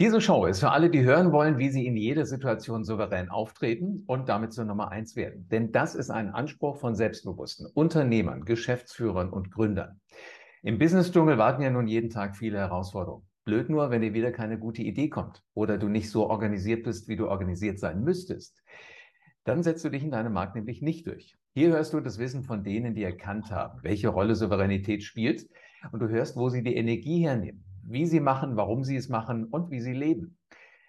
Diese 0.00 0.20
Show 0.20 0.46
ist 0.46 0.58
für 0.58 0.72
alle, 0.72 0.90
die 0.90 1.04
hören 1.04 1.30
wollen, 1.30 1.58
wie 1.58 1.70
sie 1.70 1.86
in 1.86 1.96
jeder 1.96 2.26
Situation 2.26 2.82
souverän 2.82 3.28
auftreten 3.28 4.02
und 4.08 4.28
damit 4.28 4.52
zur 4.52 4.64
Nummer 4.64 4.90
eins 4.90 5.14
werden. 5.14 5.46
Denn 5.50 5.70
das 5.70 5.94
ist 5.94 6.10
ein 6.10 6.30
Anspruch 6.30 6.78
von 6.78 6.96
selbstbewussten 6.96 7.68
Unternehmern, 7.74 8.44
Geschäftsführern 8.44 9.30
und 9.30 9.52
Gründern. 9.52 10.00
Im 10.64 10.80
Business-Dschungel 10.80 11.38
warten 11.38 11.62
ja 11.62 11.70
nun 11.70 11.86
jeden 11.86 12.10
Tag 12.10 12.36
viele 12.36 12.58
Herausforderungen. 12.58 13.24
Blöd 13.44 13.70
nur, 13.70 13.90
wenn 13.90 14.02
dir 14.02 14.14
wieder 14.14 14.32
keine 14.32 14.58
gute 14.58 14.82
Idee 14.82 15.10
kommt 15.10 15.44
oder 15.54 15.78
du 15.78 15.88
nicht 15.88 16.10
so 16.10 16.28
organisiert 16.28 16.82
bist, 16.82 17.06
wie 17.06 17.14
du 17.14 17.28
organisiert 17.28 17.78
sein 17.78 18.02
müsstest. 18.02 18.64
Dann 19.44 19.62
setzt 19.62 19.84
du 19.84 19.90
dich 19.90 20.02
in 20.02 20.10
deinem 20.10 20.32
Markt 20.32 20.56
nämlich 20.56 20.82
nicht 20.82 21.06
durch. 21.06 21.36
Hier 21.52 21.68
hörst 21.68 21.92
du 21.92 22.00
das 22.00 22.18
Wissen 22.18 22.42
von 22.42 22.64
denen, 22.64 22.96
die 22.96 23.04
erkannt 23.04 23.52
haben, 23.52 23.78
welche 23.82 24.08
Rolle 24.08 24.34
Souveränität 24.34 25.04
spielt 25.04 25.48
und 25.92 26.00
du 26.00 26.08
hörst, 26.08 26.34
wo 26.34 26.48
sie 26.48 26.64
die 26.64 26.74
Energie 26.74 27.20
hernehmen 27.20 27.64
wie 27.86 28.06
sie 28.06 28.20
machen, 28.20 28.56
warum 28.56 28.84
sie 28.84 28.96
es 28.96 29.08
machen 29.08 29.44
und 29.44 29.70
wie 29.70 29.80
sie 29.80 29.92
leben. 29.92 30.38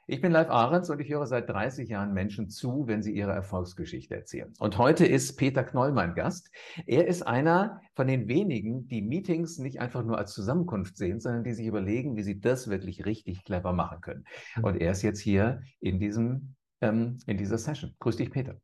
Ich 0.08 0.22
bin 0.22 0.32
Live 0.32 0.52
Ahrens 0.52 0.92
und 0.92 1.00
ich 1.00 1.10
höre 1.10 1.26
seit 1.26 1.50
30 1.50 1.90
Jahren 1.90 2.14
Menschen 2.14 2.48
zu, 2.48 2.86
wenn 2.86 3.02
sie 3.02 3.16
ihre 3.16 3.32
Erfolgsgeschichte 3.32 4.14
erzählen. 4.14 4.54
Und 4.60 4.78
heute 4.78 5.04
ist 5.04 5.36
Peter 5.36 5.64
Knoll 5.64 5.94
mein 5.94 6.14
Gast. 6.14 6.52
Er 6.86 7.08
ist 7.08 7.24
einer 7.24 7.82
von 7.96 8.06
den 8.06 8.28
wenigen, 8.28 8.88
die 8.88 9.02
Meetings 9.02 9.58
nicht 9.58 9.82
einfach 9.82 10.04
nur 10.04 10.20
als 10.20 10.34
Zusammenkunft 10.34 10.96
sehen, 10.96 11.20
sondern 11.20 11.44
die 11.44 11.54
sich 11.54 11.66
überlegen, 11.66 12.16
wie 12.16 12.22
sie 12.22 12.40
das 12.40 12.70
wirklich 12.70 13.04
richtig 13.06 13.44
clever 13.46 13.74
machen 13.74 14.02
können. 14.02 14.26
Und 14.62 14.80
er 14.80 14.92
ist 14.92 15.02
jetzt 15.02 15.22
hier 15.22 15.64
in 15.80 16.00
diesem, 16.00 16.54
ähm, 16.82 17.18
in 17.26 17.38
dieser 17.38 17.58
Session. 17.58 17.96
Grüß 17.98 18.18
dich, 18.18 18.30
Peter. 18.30 18.62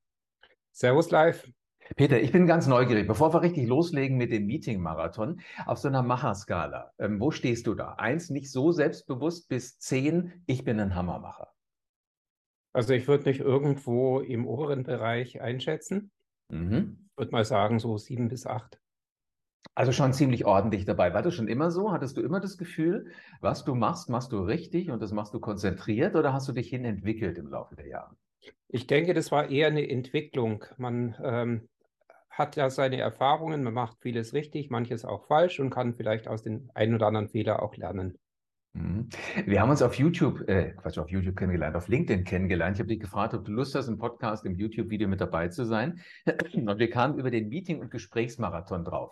Servus 0.72 1.10
live. 1.10 1.44
Peter, 1.96 2.22
ich 2.22 2.32
bin 2.32 2.48
ganz 2.48 2.68
neugierig. 2.68 3.08
Bevor 3.08 3.34
wir 3.34 3.42
richtig 3.42 3.68
loslegen 3.68 4.18
mit 4.18 4.32
dem 4.32 4.46
Meeting-Marathon, 4.46 5.42
auf 5.66 5.78
so 5.78 5.88
einer 5.88 6.04
Macherskala, 6.04 6.92
ähm, 7.00 7.20
wo 7.20 7.32
stehst 7.32 7.68
du 7.68 7.76
da? 7.76 7.94
Eins, 7.94 8.30
nicht 8.30 8.52
so 8.52 8.72
selbstbewusst, 8.72 9.50
bis 9.50 9.78
zehn, 9.78 10.44
ich 10.46 10.64
bin 10.64 10.80
ein 10.80 10.96
Hammermacher. 10.96 11.50
Also 12.74 12.94
ich 12.94 13.08
würde 13.08 13.26
mich 13.26 13.40
irgendwo 13.40 14.22
im 14.22 14.48
oberen 14.48 14.84
Bereich 14.84 15.42
einschätzen. 15.42 16.12
Mhm. 16.50 17.10
Ich 17.12 17.18
würde 17.18 17.32
mal 17.32 17.46
sagen, 17.46 17.80
so 17.80 17.98
sieben 17.98 18.30
bis 18.30 18.46
acht. 18.48 18.80
Also 19.76 19.92
schon 19.92 20.14
ziemlich 20.14 20.46
ordentlich 20.46 20.86
dabei. 20.86 21.14
War 21.14 21.22
das 21.22 21.34
schon 21.34 21.48
immer 21.48 21.72
so? 21.72 21.92
Hattest 21.92 22.18
du 22.18 22.22
immer 22.22 22.40
das 22.40 22.58
Gefühl, 22.58 23.12
was 23.42 23.64
du 23.64 23.76
machst, 23.76 24.10
machst 24.10 24.32
du 24.32 24.40
richtig 24.40 24.90
und 24.90 25.02
das 25.02 25.12
machst 25.12 25.34
du 25.34 25.40
konzentriert 25.40 26.16
oder 26.16 26.34
hast 26.34 26.48
du 26.48 26.54
dich 26.54 26.70
hin 26.70 26.86
entwickelt 26.86 27.38
im 27.38 27.48
Laufe 27.48 27.76
der 27.76 27.88
Jahre? 27.88 28.16
Ich 28.70 28.88
denke, 28.88 29.14
das 29.14 29.32
war 29.32 29.50
eher 29.50 29.68
eine 29.68 29.90
Entwicklung. 29.90 30.66
Man 30.78 31.16
ähm, 31.24 31.70
hat 32.32 32.56
ja 32.56 32.70
seine 32.70 33.00
Erfahrungen, 33.00 33.64
man 33.64 33.74
macht 33.74 34.00
vieles 34.00 34.34
richtig, 34.34 34.70
manches 34.70 35.06
auch 35.06 35.28
falsch 35.28 35.60
und 35.60 35.70
kann 35.70 35.94
vielleicht 35.94 36.28
aus 36.28 36.42
den 36.42 36.70
ein 36.74 36.96
oder 36.96 37.08
anderen 37.08 37.28
Fehler 37.28 37.62
auch 37.62 37.76
lernen. 37.76 38.18
Mhm. 38.74 39.10
Wir 39.46 39.62
haben 39.62 39.70
uns 39.70 39.82
auf 39.82 39.96
YouTube, 39.96 40.48
äh, 40.48 40.72
Quatsch, 40.72 40.98
auf 40.98 41.10
YouTube 41.10 41.36
kennengelernt, 41.36 41.76
auf 41.76 41.90
LinkedIn 41.90 42.24
kennengelernt. 42.24 42.78
Ich 42.78 42.80
habe 42.80 42.88
dich 42.88 43.02
gefragt, 43.02 43.34
ob 43.34 43.44
du 43.44 43.52
Lust 43.52 43.76
hast, 43.76 43.90
im 43.90 43.98
Podcast, 43.98 44.46
im 44.46 44.56
YouTube-Video 44.56 45.10
mit 45.10 45.20
dabei 45.20 45.50
zu 45.50 45.66
sein. 45.66 46.00
Und 46.54 46.80
wir 46.80 46.90
kamen 46.90 47.20
über 47.20 47.32
den 47.32 47.50
Meeting- 47.50 47.82
und 47.82 47.92
Gesprächsmarathon 47.92 48.86
drauf. 48.86 49.12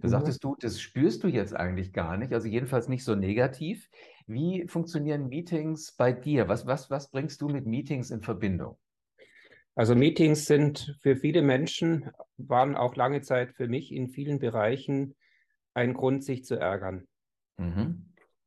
Da 0.00 0.08
mhm. 0.08 0.10
sagtest 0.10 0.42
du, 0.42 0.56
das 0.58 0.80
spürst 0.80 1.22
du 1.22 1.28
jetzt 1.28 1.54
eigentlich 1.54 1.92
gar 1.92 2.16
nicht, 2.16 2.32
also 2.32 2.48
jedenfalls 2.48 2.88
nicht 2.88 3.04
so 3.04 3.14
negativ. 3.14 3.88
Wie 4.26 4.66
funktionieren 4.66 5.28
Meetings 5.28 5.92
bei 5.92 6.12
dir? 6.12 6.48
Was, 6.48 6.66
was, 6.66 6.90
was 6.90 7.10
bringst 7.10 7.40
du 7.40 7.48
mit 7.48 7.66
Meetings 7.66 8.10
in 8.10 8.20
Verbindung? 8.20 8.76
Also 9.78 9.94
Meetings 9.94 10.46
sind 10.46 10.96
für 10.98 11.14
viele 11.14 11.40
Menschen, 11.40 12.10
waren 12.36 12.74
auch 12.74 12.96
lange 12.96 13.20
Zeit 13.20 13.52
für 13.52 13.68
mich 13.68 13.92
in 13.92 14.08
vielen 14.08 14.40
Bereichen 14.40 15.14
ein 15.72 15.94
Grund, 15.94 16.24
sich 16.24 16.44
zu 16.44 16.56
ärgern. 16.56 17.06
Mhm. 17.58 18.06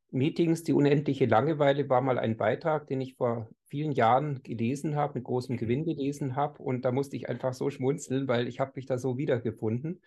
Meetings, 0.09 0.63
die 0.63 0.73
unendliche 0.73 1.27
Langeweile 1.27 1.87
war 1.87 2.01
mal 2.01 2.19
ein 2.19 2.35
Beitrag, 2.35 2.87
den 2.87 2.99
ich 2.99 3.15
vor 3.15 3.47
vielen 3.63 3.93
Jahren 3.93 4.43
gelesen 4.43 4.97
habe, 4.97 5.19
mit 5.19 5.23
großem 5.23 5.55
Gewinn 5.55 5.85
gelesen 5.85 6.35
habe. 6.35 6.61
Und 6.61 6.83
da 6.83 6.91
musste 6.91 7.15
ich 7.15 7.29
einfach 7.29 7.53
so 7.53 7.69
schmunzeln, 7.69 8.27
weil 8.27 8.49
ich 8.49 8.59
habe 8.59 8.73
mich 8.75 8.85
da 8.85 8.97
so 8.97 9.17
wiedergefunden. 9.17 10.01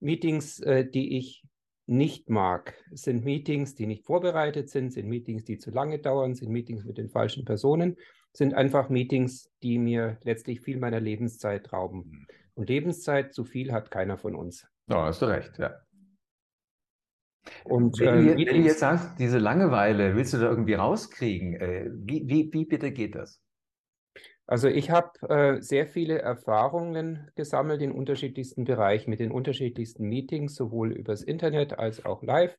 Meetings, 0.00 0.58
äh, 0.60 0.88
die 0.88 1.18
ich 1.18 1.44
nicht 1.84 2.30
mag, 2.30 2.82
sind 2.92 3.26
Meetings, 3.26 3.74
die 3.74 3.86
nicht 3.86 4.06
vorbereitet 4.06 4.70
sind, 4.70 4.90
sind 4.94 5.06
Meetings, 5.06 5.44
die 5.44 5.58
zu 5.58 5.70
lange 5.70 5.98
dauern, 5.98 6.34
sind 6.34 6.50
Meetings 6.50 6.86
mit 6.86 6.96
den 6.96 7.10
falschen 7.10 7.44
Personen, 7.44 7.98
sind 8.32 8.54
einfach 8.54 8.88
Meetings, 8.88 9.50
die 9.62 9.78
mir 9.78 10.18
letztlich 10.22 10.60
viel 10.60 10.78
meiner 10.78 11.00
Lebenszeit 11.00 11.72
rauben. 11.72 11.98
Mhm. 11.98 12.26
Und 12.54 12.68
Lebenszeit 12.68 13.32
zu 13.34 13.44
viel 13.44 13.72
hat 13.72 13.90
keiner 13.90 14.18
von 14.18 14.34
uns. 14.34 14.66
Ja, 14.88 15.06
hast 15.06 15.22
du 15.22 15.26
recht, 15.26 15.58
ja. 15.58 15.74
Und 17.64 17.98
wenn, 17.98 18.38
äh, 18.38 18.44
du 18.44 18.56
jetzt 18.56 18.80
sagst, 18.80 19.18
diese 19.18 19.38
Langeweile 19.38 20.14
willst 20.14 20.32
du 20.32 20.38
da 20.38 20.48
irgendwie 20.48 20.74
rauskriegen, 20.74 21.54
äh, 21.54 21.90
wie, 21.92 22.28
wie, 22.28 22.52
wie 22.52 22.64
bitte 22.64 22.92
geht 22.92 23.14
das? 23.14 23.40
Also 24.46 24.68
ich 24.68 24.90
habe 24.90 25.10
äh, 25.28 25.60
sehr 25.62 25.86
viele 25.86 26.18
Erfahrungen 26.18 27.30
gesammelt 27.36 27.80
in 27.80 27.92
unterschiedlichsten 27.92 28.64
Bereichen, 28.64 29.10
mit 29.10 29.20
den 29.20 29.32
unterschiedlichsten 29.32 30.08
Meetings, 30.08 30.54
sowohl 30.54 30.92
übers 30.92 31.22
Internet 31.22 31.78
als 31.78 32.04
auch 32.04 32.22
live. 32.22 32.56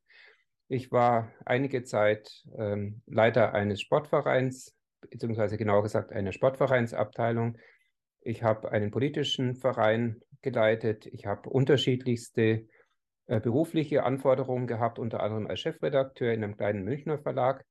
Ich 0.69 0.91
war 0.91 1.31
einige 1.45 1.83
Zeit 1.83 2.43
ähm, 2.57 3.01
Leiter 3.05 3.53
eines 3.53 3.81
Sportvereins, 3.81 4.75
beziehungsweise 5.09 5.57
genauer 5.57 5.83
gesagt 5.83 6.11
einer 6.11 6.31
Sportvereinsabteilung. 6.31 7.57
Ich 8.21 8.43
habe 8.43 8.71
einen 8.71 8.91
politischen 8.91 9.55
Verein 9.55 10.21
geleitet. 10.41 11.05
Ich 11.07 11.25
habe 11.25 11.49
unterschiedlichste 11.49 12.67
äh, 13.25 13.39
berufliche 13.39 14.03
Anforderungen 14.03 14.67
gehabt, 14.67 14.99
unter 14.99 15.21
anderem 15.21 15.47
als 15.47 15.61
Chefredakteur 15.61 16.33
in 16.33 16.43
einem 16.43 16.57
kleinen 16.57 16.83
Münchner 16.83 17.17
Verlag. 17.17 17.65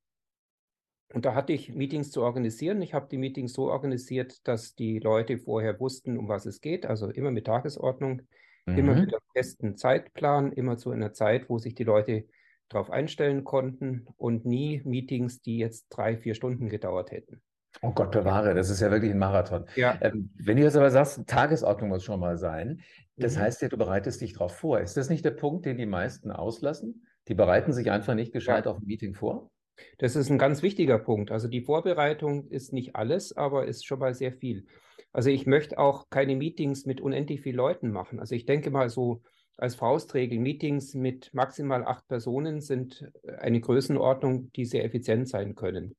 Und 1.12 1.26
da 1.26 1.34
hatte 1.34 1.52
ich 1.52 1.74
Meetings 1.74 2.10
zu 2.10 2.22
organisieren. 2.22 2.80
Ich 2.80 2.94
habe 2.94 3.08
die 3.10 3.18
Meetings 3.18 3.52
so 3.52 3.70
organisiert, 3.70 4.46
dass 4.48 4.74
die 4.74 4.98
Leute 4.98 5.36
vorher 5.36 5.78
wussten, 5.78 6.16
um 6.16 6.28
was 6.28 6.46
es 6.46 6.60
geht. 6.60 6.86
Also 6.86 7.10
immer 7.10 7.30
mit 7.30 7.46
Tagesordnung, 7.46 8.22
mhm. 8.64 8.78
immer 8.78 8.94
mit 8.94 9.12
einem 9.12 9.20
festen 9.34 9.76
Zeitplan, 9.76 10.52
immer 10.52 10.78
zu 10.78 10.90
einer 10.90 11.12
Zeit, 11.12 11.50
wo 11.50 11.58
sich 11.58 11.74
die 11.74 11.84
Leute 11.84 12.24
darauf 12.72 12.90
einstellen 12.90 13.44
konnten 13.44 14.06
und 14.16 14.44
nie 14.44 14.82
Meetings, 14.84 15.42
die 15.42 15.58
jetzt 15.58 15.88
drei, 15.88 16.16
vier 16.16 16.34
Stunden 16.34 16.68
gedauert 16.68 17.10
hätten. 17.10 17.42
Oh 17.80 17.92
Gott 17.92 18.10
bewahre, 18.10 18.54
das 18.54 18.68
ist 18.68 18.80
ja 18.80 18.90
wirklich 18.90 19.12
ein 19.12 19.18
Marathon. 19.18 19.64
Ja. 19.76 19.98
Ähm, 20.02 20.30
wenn 20.36 20.56
du 20.56 20.62
jetzt 20.62 20.76
aber 20.76 20.90
sagst, 20.90 21.26
Tagesordnung 21.26 21.88
muss 21.88 22.04
schon 22.04 22.20
mal 22.20 22.36
sein, 22.36 22.82
das 23.16 23.36
mhm. 23.36 23.40
heißt 23.40 23.62
ja, 23.62 23.68
du 23.68 23.78
bereitest 23.78 24.20
dich 24.20 24.34
darauf 24.34 24.54
vor. 24.54 24.80
Ist 24.80 24.96
das 24.96 25.08
nicht 25.08 25.24
der 25.24 25.30
Punkt, 25.30 25.64
den 25.64 25.78
die 25.78 25.86
meisten 25.86 26.30
auslassen? 26.30 27.06
Die 27.28 27.34
bereiten 27.34 27.72
sich 27.72 27.90
einfach 27.90 28.14
nicht 28.14 28.32
gescheit 28.32 28.66
ja. 28.66 28.72
auf 28.72 28.78
ein 28.78 28.86
Meeting 28.86 29.14
vor? 29.14 29.50
Das 29.98 30.16
ist 30.16 30.30
ein 30.30 30.38
ganz 30.38 30.62
wichtiger 30.62 30.98
Punkt. 30.98 31.30
Also 31.30 31.48
die 31.48 31.62
Vorbereitung 31.62 32.48
ist 32.48 32.72
nicht 32.72 32.94
alles, 32.94 33.36
aber 33.36 33.66
ist 33.66 33.86
schon 33.86 34.00
mal 34.00 34.14
sehr 34.14 34.32
viel. 34.32 34.66
Also 35.12 35.30
ich 35.30 35.46
möchte 35.46 35.78
auch 35.78 36.08
keine 36.10 36.36
Meetings 36.36 36.86
mit 36.86 37.00
unendlich 37.00 37.42
vielen 37.42 37.56
Leuten 37.56 37.90
machen. 37.90 38.20
Also 38.20 38.34
ich 38.34 38.46
denke 38.46 38.70
mal 38.70 38.88
so 38.88 39.22
als 39.58 39.74
Faustregel, 39.74 40.38
Meetings 40.38 40.94
mit 40.94 41.32
maximal 41.34 41.84
acht 41.84 42.08
Personen 42.08 42.60
sind 42.60 43.10
eine 43.38 43.60
Größenordnung, 43.60 44.52
die 44.52 44.64
sehr 44.64 44.84
effizient 44.84 45.28
sein 45.28 45.54
können. 45.54 45.94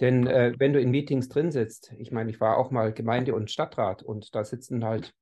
Denn 0.00 0.26
äh, 0.26 0.54
wenn 0.58 0.72
du 0.72 0.80
in 0.80 0.90
Meetings 0.90 1.28
drin 1.28 1.50
sitzt, 1.52 1.92
ich 1.98 2.10
meine, 2.10 2.30
ich 2.30 2.40
war 2.40 2.58
auch 2.58 2.70
mal 2.70 2.92
Gemeinde- 2.92 3.34
und 3.34 3.50
Stadtrat 3.50 4.02
und 4.02 4.34
da 4.34 4.44
sitzen 4.44 4.84
halt 4.84 5.14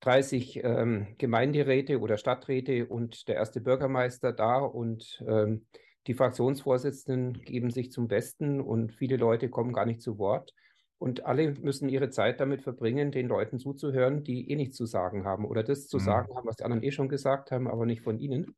30 0.00 0.62
ähm, 0.62 1.14
Gemeinderäte 1.18 2.00
oder 2.00 2.16
Stadträte 2.16 2.86
und 2.86 3.28
der 3.28 3.36
erste 3.36 3.60
Bürgermeister 3.60 4.32
da 4.32 4.58
und 4.58 5.22
ähm, 5.26 5.66
die 6.06 6.14
Fraktionsvorsitzenden 6.14 7.40
geben 7.42 7.70
sich 7.70 7.90
zum 7.90 8.06
Besten 8.06 8.60
und 8.60 8.94
viele 8.94 9.16
Leute 9.16 9.48
kommen 9.48 9.72
gar 9.72 9.86
nicht 9.86 10.02
zu 10.02 10.18
Wort. 10.18 10.54
Und 10.98 11.26
alle 11.26 11.52
müssen 11.60 11.88
ihre 11.88 12.08
Zeit 12.08 12.40
damit 12.40 12.62
verbringen, 12.62 13.12
den 13.12 13.28
Leuten 13.28 13.58
zuzuhören, 13.58 14.24
die 14.24 14.50
eh 14.50 14.56
nichts 14.56 14.76
zu 14.76 14.86
sagen 14.86 15.24
haben 15.24 15.44
oder 15.44 15.62
das 15.62 15.88
zu 15.88 15.98
mhm. 15.98 16.02
sagen 16.02 16.34
haben, 16.34 16.46
was 16.46 16.56
die 16.56 16.64
anderen 16.64 16.82
eh 16.82 16.90
schon 16.90 17.08
gesagt 17.08 17.50
haben, 17.50 17.68
aber 17.68 17.84
nicht 17.84 18.02
von 18.02 18.18
ihnen 18.18 18.56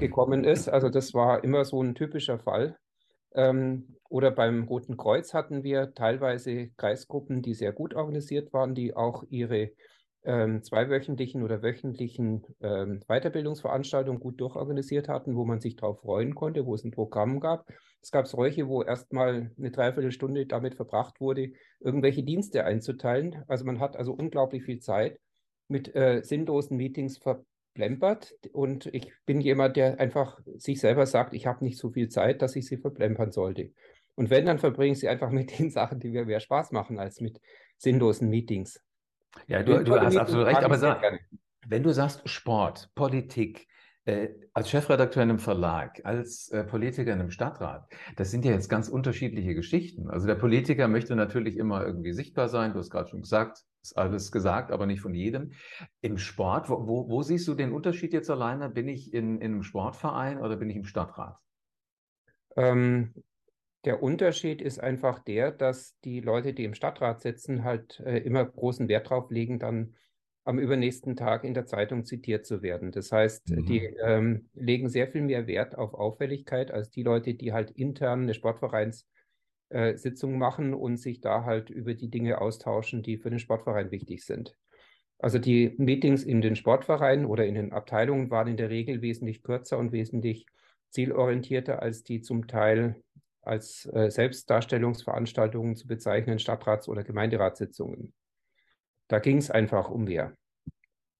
gekommen 0.00 0.44
ist. 0.44 0.68
Also 0.68 0.88
das 0.88 1.14
war 1.14 1.44
immer 1.44 1.64
so 1.64 1.82
ein 1.82 1.94
typischer 1.94 2.38
Fall. 2.38 2.76
Ähm, 3.34 3.96
oder 4.08 4.30
beim 4.30 4.64
Roten 4.64 4.96
Kreuz 4.96 5.34
hatten 5.34 5.62
wir 5.62 5.94
teilweise 5.94 6.70
Kreisgruppen, 6.76 7.42
die 7.42 7.54
sehr 7.54 7.72
gut 7.72 7.94
organisiert 7.94 8.52
waren, 8.52 8.74
die 8.74 8.96
auch 8.96 9.24
ihre 9.28 9.70
ähm, 10.24 10.62
zweiwöchentlichen 10.62 11.42
oder 11.42 11.62
wöchentlichen 11.62 12.42
ähm, 12.60 13.00
Weiterbildungsveranstaltungen 13.06 14.20
gut 14.20 14.40
durchorganisiert 14.40 15.08
hatten, 15.08 15.36
wo 15.36 15.44
man 15.44 15.60
sich 15.60 15.76
darauf 15.76 16.00
freuen 16.00 16.34
konnte, 16.34 16.66
wo 16.66 16.74
es 16.74 16.84
ein 16.84 16.90
Programm 16.90 17.38
gab. 17.38 17.66
Es 18.02 18.10
gab 18.10 18.26
solche, 18.26 18.68
wo 18.68 18.82
erstmal 18.82 19.50
eine 19.58 19.70
Dreiviertelstunde 19.70 20.46
damit 20.46 20.74
verbracht 20.74 21.20
wurde, 21.20 21.52
irgendwelche 21.80 22.22
Dienste 22.22 22.64
einzuteilen. 22.64 23.42
Also 23.48 23.64
man 23.64 23.80
hat 23.80 23.96
also 23.96 24.12
unglaublich 24.12 24.64
viel 24.64 24.78
Zeit 24.78 25.18
mit 25.68 25.94
äh, 25.94 26.22
sinnlosen 26.22 26.76
Meetings 26.76 27.18
verplempert. 27.18 28.34
Und 28.52 28.86
ich 28.86 29.12
bin 29.24 29.40
jemand, 29.40 29.76
der 29.76 29.98
einfach 29.98 30.40
sich 30.56 30.80
selber 30.80 31.06
sagt, 31.06 31.34
ich 31.34 31.46
habe 31.46 31.64
nicht 31.64 31.78
so 31.78 31.90
viel 31.90 32.08
Zeit, 32.08 32.42
dass 32.42 32.54
ich 32.56 32.66
sie 32.66 32.76
verplempern 32.76 33.32
sollte. 33.32 33.72
Und 34.14 34.30
wenn, 34.30 34.46
dann 34.46 34.58
verbringe 34.58 34.92
ich 34.92 35.00
sie 35.00 35.08
einfach 35.08 35.30
mit 35.32 35.58
den 35.58 35.70
Sachen, 35.70 36.00
die 36.00 36.10
mir 36.10 36.24
mehr 36.24 36.40
Spaß 36.40 36.72
machen, 36.72 36.98
als 36.98 37.20
mit 37.20 37.40
sinnlosen 37.76 38.28
Meetings. 38.28 38.82
Ja, 39.46 39.62
du, 39.62 39.84
du 39.84 40.00
hast 40.00 40.16
absolut 40.16 40.46
recht, 40.46 40.62
aber 40.62 40.78
sag, 40.78 41.02
wenn 41.66 41.82
du 41.82 41.92
sagst 41.92 42.26
Sport, 42.28 42.90
Politik, 42.94 43.68
Äh, 44.06 44.28
als 44.52 44.70
Chefredakteur 44.70 45.24
in 45.24 45.30
einem 45.30 45.38
Verlag, 45.40 46.00
als 46.04 46.48
äh, 46.50 46.62
Politiker 46.62 47.12
in 47.12 47.18
einem 47.18 47.32
Stadtrat, 47.32 47.88
das 48.14 48.30
sind 48.30 48.44
ja 48.44 48.52
jetzt 48.52 48.68
ganz 48.68 48.88
unterschiedliche 48.88 49.54
Geschichten. 49.56 50.08
Also 50.08 50.28
der 50.28 50.36
Politiker 50.36 50.86
möchte 50.86 51.16
natürlich 51.16 51.56
immer 51.56 51.84
irgendwie 51.84 52.12
sichtbar 52.12 52.48
sein, 52.48 52.72
du 52.72 52.78
hast 52.78 52.90
gerade 52.90 53.10
schon 53.10 53.22
gesagt, 53.22 53.64
ist 53.82 53.98
alles 53.98 54.30
gesagt, 54.30 54.70
aber 54.70 54.86
nicht 54.86 55.00
von 55.00 55.12
jedem. 55.12 55.52
Im 56.02 56.18
Sport, 56.18 56.70
wo, 56.70 56.86
wo, 56.86 57.08
wo 57.08 57.22
siehst 57.22 57.48
du 57.48 57.54
den 57.54 57.72
Unterschied 57.72 58.12
jetzt 58.12 58.30
alleine? 58.30 58.70
Bin 58.70 58.86
ich 58.86 59.12
in, 59.12 59.40
in 59.40 59.52
einem 59.52 59.62
Sportverein 59.64 60.40
oder 60.40 60.56
bin 60.56 60.70
ich 60.70 60.76
im 60.76 60.84
Stadtrat? 60.84 61.38
Ähm, 62.56 63.12
der 63.84 64.04
Unterschied 64.04 64.62
ist 64.62 64.78
einfach 64.78 65.18
der, 65.18 65.50
dass 65.50 65.98
die 66.00 66.20
Leute, 66.20 66.54
die 66.54 66.64
im 66.64 66.74
Stadtrat 66.74 67.22
sitzen, 67.22 67.64
halt 67.64 67.98
äh, 68.06 68.18
immer 68.18 68.44
großen 68.44 68.88
Wert 68.88 69.10
drauf 69.10 69.30
legen, 69.32 69.58
dann 69.58 69.96
am 70.46 70.60
übernächsten 70.60 71.16
Tag 71.16 71.42
in 71.42 71.54
der 71.54 71.66
Zeitung 71.66 72.04
zitiert 72.04 72.46
zu 72.46 72.62
werden. 72.62 72.92
Das 72.92 73.10
heißt, 73.10 73.50
mhm. 73.50 73.66
die 73.66 73.80
ähm, 74.02 74.48
legen 74.54 74.88
sehr 74.88 75.08
viel 75.08 75.22
mehr 75.22 75.48
Wert 75.48 75.76
auf 75.76 75.92
Auffälligkeit 75.92 76.70
als 76.70 76.88
die 76.88 77.02
Leute, 77.02 77.34
die 77.34 77.52
halt 77.52 77.72
intern 77.72 78.22
eine 78.22 78.32
Sportvereinssitzung 78.32 80.34
äh, 80.34 80.36
machen 80.36 80.72
und 80.72 80.98
sich 80.98 81.20
da 81.20 81.44
halt 81.44 81.68
über 81.68 81.94
die 81.94 82.10
Dinge 82.10 82.40
austauschen, 82.40 83.02
die 83.02 83.18
für 83.18 83.28
den 83.28 83.40
Sportverein 83.40 83.90
wichtig 83.90 84.24
sind. 84.24 84.56
Also 85.18 85.40
die 85.40 85.74
Meetings 85.78 86.22
in 86.22 86.40
den 86.40 86.54
Sportvereinen 86.54 87.26
oder 87.26 87.44
in 87.44 87.56
den 87.56 87.72
Abteilungen 87.72 88.30
waren 88.30 88.46
in 88.46 88.56
der 88.56 88.70
Regel 88.70 89.02
wesentlich 89.02 89.42
kürzer 89.42 89.78
und 89.78 89.90
wesentlich 89.90 90.46
zielorientierter 90.90 91.82
als 91.82 92.04
die 92.04 92.20
zum 92.20 92.46
Teil 92.46 93.02
als 93.42 93.90
äh, 93.92 94.10
Selbstdarstellungsveranstaltungen 94.10 95.74
zu 95.74 95.88
bezeichnen 95.88 96.38
Stadtrats- 96.38 96.88
oder 96.88 97.02
Gemeinderatssitzungen. 97.02 98.12
Da 99.08 99.18
ging 99.18 99.38
es 99.38 99.50
einfach 99.50 99.90
um 99.90 100.04
mehr. 100.04 100.34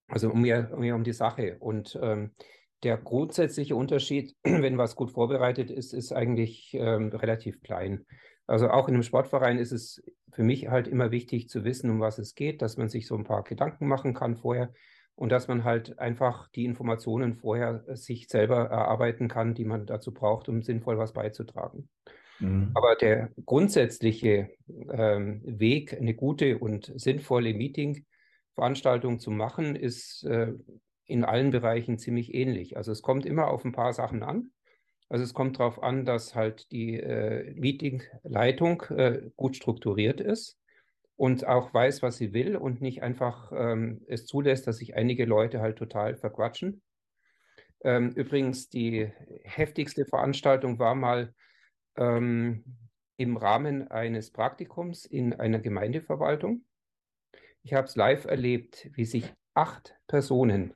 Also 0.07 0.31
um 0.31 0.41
mehr, 0.41 0.75
mehr 0.77 0.95
um 0.95 1.03
die 1.03 1.13
Sache. 1.13 1.57
Und 1.59 1.97
ähm, 2.01 2.31
der 2.83 2.97
grundsätzliche 2.97 3.75
Unterschied, 3.75 4.35
wenn 4.43 4.77
was 4.77 4.95
gut 4.95 5.11
vorbereitet 5.11 5.71
ist, 5.71 5.93
ist 5.93 6.11
eigentlich 6.11 6.73
ähm, 6.73 7.09
relativ 7.09 7.61
klein. 7.61 8.05
Also 8.45 8.69
auch 8.69 8.87
in 8.87 8.93
einem 8.93 9.03
Sportverein 9.03 9.57
ist 9.57 9.73
es 9.73 10.01
für 10.31 10.43
mich 10.43 10.69
halt 10.69 10.87
immer 10.87 11.11
wichtig 11.11 11.49
zu 11.49 11.65
wissen, 11.65 11.89
um 11.89 11.99
was 11.99 12.17
es 12.17 12.33
geht, 12.35 12.61
dass 12.61 12.77
man 12.77 12.87
sich 12.87 13.07
so 13.07 13.15
ein 13.15 13.25
paar 13.25 13.43
Gedanken 13.43 13.87
machen 13.87 14.13
kann 14.13 14.37
vorher 14.37 14.71
und 15.15 15.31
dass 15.31 15.47
man 15.47 15.63
halt 15.63 15.99
einfach 15.99 16.47
die 16.49 16.63
Informationen 16.63 17.35
vorher 17.35 17.83
sich 17.95 18.29
selber 18.29 18.69
erarbeiten 18.69 19.27
kann, 19.27 19.53
die 19.53 19.65
man 19.65 19.85
dazu 19.85 20.13
braucht, 20.13 20.47
um 20.47 20.61
sinnvoll 20.61 20.97
was 20.97 21.11
beizutragen. 21.11 21.89
Mhm. 22.39 22.71
Aber 22.73 22.95
der 22.95 23.31
grundsätzliche 23.45 24.49
ähm, 24.91 25.41
Weg, 25.45 25.93
eine 25.93 26.13
gute 26.13 26.59
und 26.59 26.91
sinnvolle 26.95 27.53
Meeting-Veranstaltung 27.53 29.19
zu 29.19 29.31
machen, 29.31 29.75
ist 29.75 30.23
äh, 30.23 30.53
in 31.05 31.23
allen 31.23 31.51
Bereichen 31.51 31.97
ziemlich 31.97 32.33
ähnlich. 32.33 32.77
Also 32.77 32.91
es 32.91 33.01
kommt 33.01 33.25
immer 33.25 33.47
auf 33.47 33.65
ein 33.65 33.71
paar 33.71 33.93
Sachen 33.93 34.23
an. 34.23 34.51
Also 35.09 35.23
es 35.23 35.33
kommt 35.33 35.59
darauf 35.59 35.81
an, 35.81 36.05
dass 36.05 36.35
halt 36.35 36.71
die 36.71 36.99
äh, 36.99 37.53
Meetingleitung 37.55 38.83
äh, 38.89 39.29
gut 39.37 39.55
strukturiert 39.55 40.19
ist 40.19 40.59
und 41.15 41.47
auch 41.47 41.73
weiß, 41.73 42.01
was 42.01 42.17
sie 42.17 42.33
will 42.33 42.57
und 42.57 42.81
nicht 42.81 43.03
einfach 43.03 43.51
ähm, 43.55 44.01
es 44.07 44.25
zulässt, 44.25 44.67
dass 44.67 44.77
sich 44.77 44.95
einige 44.95 45.25
Leute 45.25 45.61
halt 45.61 45.77
total 45.77 46.17
verquatschen. 46.17 46.81
Ähm, 47.83 48.11
übrigens, 48.11 48.69
die 48.69 49.09
heftigste 49.43 50.05
Veranstaltung 50.05 50.77
war 50.77 50.93
mal 50.93 51.33
ähm, 51.97 52.63
im 53.17 53.37
Rahmen 53.37 53.89
eines 53.89 54.31
Praktikums 54.31 55.05
in 55.05 55.33
einer 55.33 55.59
Gemeindeverwaltung. 55.59 56.63
Ich 57.63 57.73
habe 57.73 57.87
es 57.87 57.95
live 57.95 58.25
erlebt, 58.25 58.89
wie 58.93 59.05
sich 59.05 59.33
acht 59.53 59.95
Personen 60.07 60.73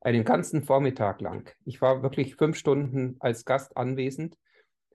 einen 0.00 0.24
ganzen 0.24 0.62
Vormittag 0.62 1.20
lang, 1.20 1.50
ich 1.64 1.80
war 1.80 2.02
wirklich 2.02 2.36
fünf 2.36 2.58
Stunden 2.58 3.16
als 3.20 3.46
Gast 3.46 3.76
anwesend 3.76 4.36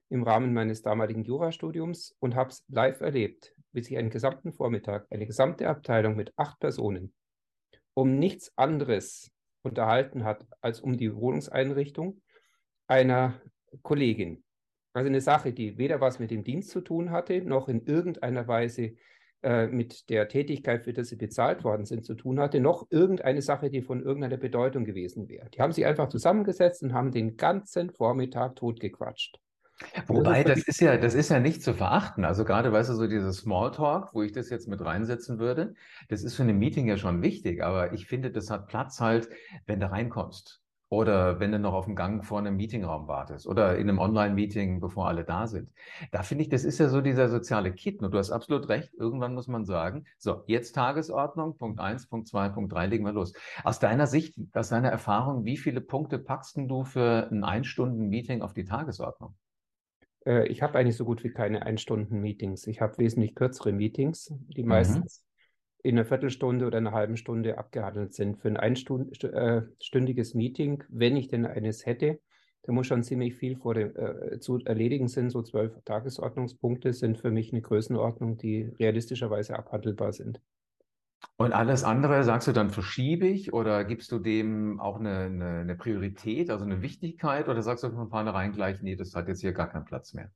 im 0.08 0.22
Rahmen 0.22 0.54
meines 0.54 0.82
damaligen 0.82 1.24
Jurastudiums 1.24 2.16
und 2.20 2.36
habe 2.36 2.50
es 2.50 2.64
live 2.68 3.00
erlebt, 3.00 3.54
wie 3.72 3.82
sich 3.82 3.98
einen 3.98 4.10
gesamten 4.10 4.52
Vormittag, 4.52 5.06
eine 5.10 5.26
gesamte 5.26 5.68
Abteilung 5.68 6.14
mit 6.14 6.32
acht 6.36 6.60
Personen 6.60 7.12
um 7.94 8.18
nichts 8.18 8.56
anderes 8.56 9.30
unterhalten 9.62 10.24
hat 10.24 10.46
als 10.60 10.80
um 10.80 10.96
die 10.96 11.14
Wohnungseinrichtung 11.14 12.22
einer 12.86 13.40
Kollegin. 13.82 14.42
Also 14.92 15.08
eine 15.08 15.20
Sache, 15.20 15.52
die 15.52 15.78
weder 15.78 16.00
was 16.00 16.18
mit 16.18 16.30
dem 16.30 16.44
Dienst 16.44 16.70
zu 16.70 16.80
tun 16.80 17.10
hatte, 17.10 17.42
noch 17.42 17.68
in 17.68 17.86
irgendeiner 17.86 18.48
Weise 18.48 18.94
äh, 19.42 19.68
mit 19.68 20.10
der 20.10 20.28
Tätigkeit, 20.28 20.84
für 20.84 20.92
die 20.92 21.04
sie 21.04 21.16
bezahlt 21.16 21.64
worden 21.64 21.86
sind, 21.86 22.04
zu 22.04 22.14
tun 22.14 22.40
hatte, 22.40 22.60
noch 22.60 22.86
irgendeine 22.90 23.40
Sache, 23.40 23.70
die 23.70 23.82
von 23.82 24.02
irgendeiner 24.02 24.36
Bedeutung 24.36 24.84
gewesen 24.84 25.28
wäre. 25.28 25.48
Die 25.50 25.60
haben 25.60 25.72
sich 25.72 25.86
einfach 25.86 26.08
zusammengesetzt 26.08 26.82
und 26.82 26.92
haben 26.92 27.10
den 27.10 27.36
ganzen 27.36 27.90
Vormittag 27.90 28.56
totgequatscht. 28.56 29.38
Wobei, 30.06 30.44
das 30.44 30.62
ist 30.64 30.80
ja, 30.80 30.96
das 30.98 31.14
ist 31.14 31.30
ja 31.30 31.40
nicht 31.40 31.62
zu 31.62 31.72
verachten. 31.72 32.24
Also 32.24 32.44
gerade, 32.44 32.70
weißt 32.70 32.90
du, 32.90 32.94
so 32.94 33.06
dieses 33.06 33.38
Smalltalk, 33.38 34.12
wo 34.12 34.22
ich 34.22 34.32
das 34.32 34.50
jetzt 34.50 34.68
mit 34.68 34.84
reinsetzen 34.84 35.38
würde, 35.38 35.74
das 36.08 36.22
ist 36.22 36.34
für 36.34 36.42
ein 36.42 36.58
Meeting 36.58 36.86
ja 36.86 36.98
schon 36.98 37.22
wichtig. 37.22 37.62
Aber 37.62 37.92
ich 37.92 38.06
finde, 38.06 38.30
das 38.30 38.50
hat 38.50 38.66
Platz 38.66 39.00
halt, 39.00 39.28
wenn 39.66 39.80
du 39.80 39.90
reinkommst. 39.90 40.60
Oder 40.92 41.38
wenn 41.38 41.52
du 41.52 41.60
noch 41.60 41.72
auf 41.72 41.84
dem 41.84 41.94
Gang 41.94 42.24
vor 42.24 42.40
einem 42.40 42.56
Meetingraum 42.56 43.06
wartest 43.06 43.46
oder 43.46 43.76
in 43.76 43.88
einem 43.88 44.00
Online-Meeting, 44.00 44.80
bevor 44.80 45.06
alle 45.06 45.24
da 45.24 45.46
sind. 45.46 45.70
Da 46.10 46.24
finde 46.24 46.42
ich, 46.42 46.48
das 46.48 46.64
ist 46.64 46.78
ja 46.78 46.88
so 46.88 47.00
dieser 47.00 47.28
soziale 47.28 47.72
Kit. 47.72 48.02
Und 48.02 48.12
du 48.12 48.18
hast 48.18 48.32
absolut 48.32 48.68
recht. 48.68 48.92
Irgendwann 48.94 49.34
muss 49.34 49.46
man 49.46 49.64
sagen, 49.64 50.04
so, 50.18 50.42
jetzt 50.46 50.72
Tagesordnung, 50.72 51.56
Punkt 51.56 51.78
eins, 51.78 52.08
Punkt 52.08 52.26
zwei, 52.26 52.48
Punkt 52.48 52.72
drei, 52.72 52.86
legen 52.86 53.04
wir 53.04 53.12
los. 53.12 53.32
Aus 53.62 53.78
deiner 53.78 54.08
Sicht, 54.08 54.34
aus 54.52 54.70
deiner 54.70 54.88
Erfahrung, 54.88 55.44
wie 55.44 55.58
viele 55.58 55.80
Punkte 55.80 56.18
packst 56.18 56.56
du 56.56 56.82
für 56.82 57.28
ein 57.30 57.44
Ein-Stunden-Meeting 57.44 58.42
auf 58.42 58.52
die 58.52 58.64
Tagesordnung? 58.64 59.36
Äh, 60.26 60.48
ich 60.48 60.60
habe 60.60 60.76
eigentlich 60.76 60.96
so 60.96 61.04
gut 61.04 61.22
wie 61.22 61.30
keine 61.30 61.62
Ein-Stunden-Meetings. 61.62 62.66
Ich 62.66 62.80
habe 62.80 62.98
wesentlich 62.98 63.36
kürzere 63.36 63.70
Meetings, 63.70 64.34
die 64.48 64.64
mhm. 64.64 64.68
meistens 64.68 65.24
in 65.82 65.96
einer 65.96 66.04
Viertelstunde 66.04 66.66
oder 66.66 66.78
einer 66.78 66.92
halben 66.92 67.16
Stunde 67.16 67.58
abgehandelt 67.58 68.14
sind. 68.14 68.38
Für 68.38 68.48
ein 68.48 68.56
einstündiges 68.56 70.34
äh, 70.34 70.36
Meeting, 70.36 70.84
wenn 70.88 71.16
ich 71.16 71.28
denn 71.28 71.46
eines 71.46 71.86
hätte, 71.86 72.20
da 72.62 72.72
muss 72.72 72.86
schon 72.86 73.02
ziemlich 73.02 73.34
viel 73.34 73.56
vor 73.56 73.74
dem, 73.74 73.96
äh, 73.96 74.38
zu 74.38 74.58
erledigen 74.64 75.08
sind. 75.08 75.30
So 75.30 75.42
zwölf 75.42 75.72
Tagesordnungspunkte 75.84 76.92
sind 76.92 77.18
für 77.18 77.30
mich 77.30 77.52
eine 77.52 77.62
Größenordnung, 77.62 78.36
die 78.36 78.64
realistischerweise 78.78 79.58
abhandelbar 79.58 80.12
sind. 80.12 80.40
Und 81.36 81.52
alles 81.52 81.84
andere, 81.84 82.22
sagst 82.24 82.48
du 82.48 82.52
dann 82.52 82.70
verschiebe 82.70 83.26
ich 83.26 83.52
oder 83.52 83.84
gibst 83.84 84.12
du 84.12 84.18
dem 84.18 84.80
auch 84.80 84.98
eine, 84.98 85.20
eine, 85.20 85.60
eine 85.60 85.74
Priorität, 85.74 86.50
also 86.50 86.64
eine 86.64 86.82
Wichtigkeit 86.82 87.48
oder 87.48 87.62
sagst 87.62 87.84
du 87.84 87.90
von 87.90 88.08
vornherein 88.08 88.52
gleich, 88.52 88.82
nee, 88.82 88.96
das 88.96 89.14
hat 89.14 89.28
jetzt 89.28 89.40
hier 89.40 89.52
gar 89.52 89.68
keinen 89.68 89.84
Platz 89.84 90.12
mehr? 90.12 90.30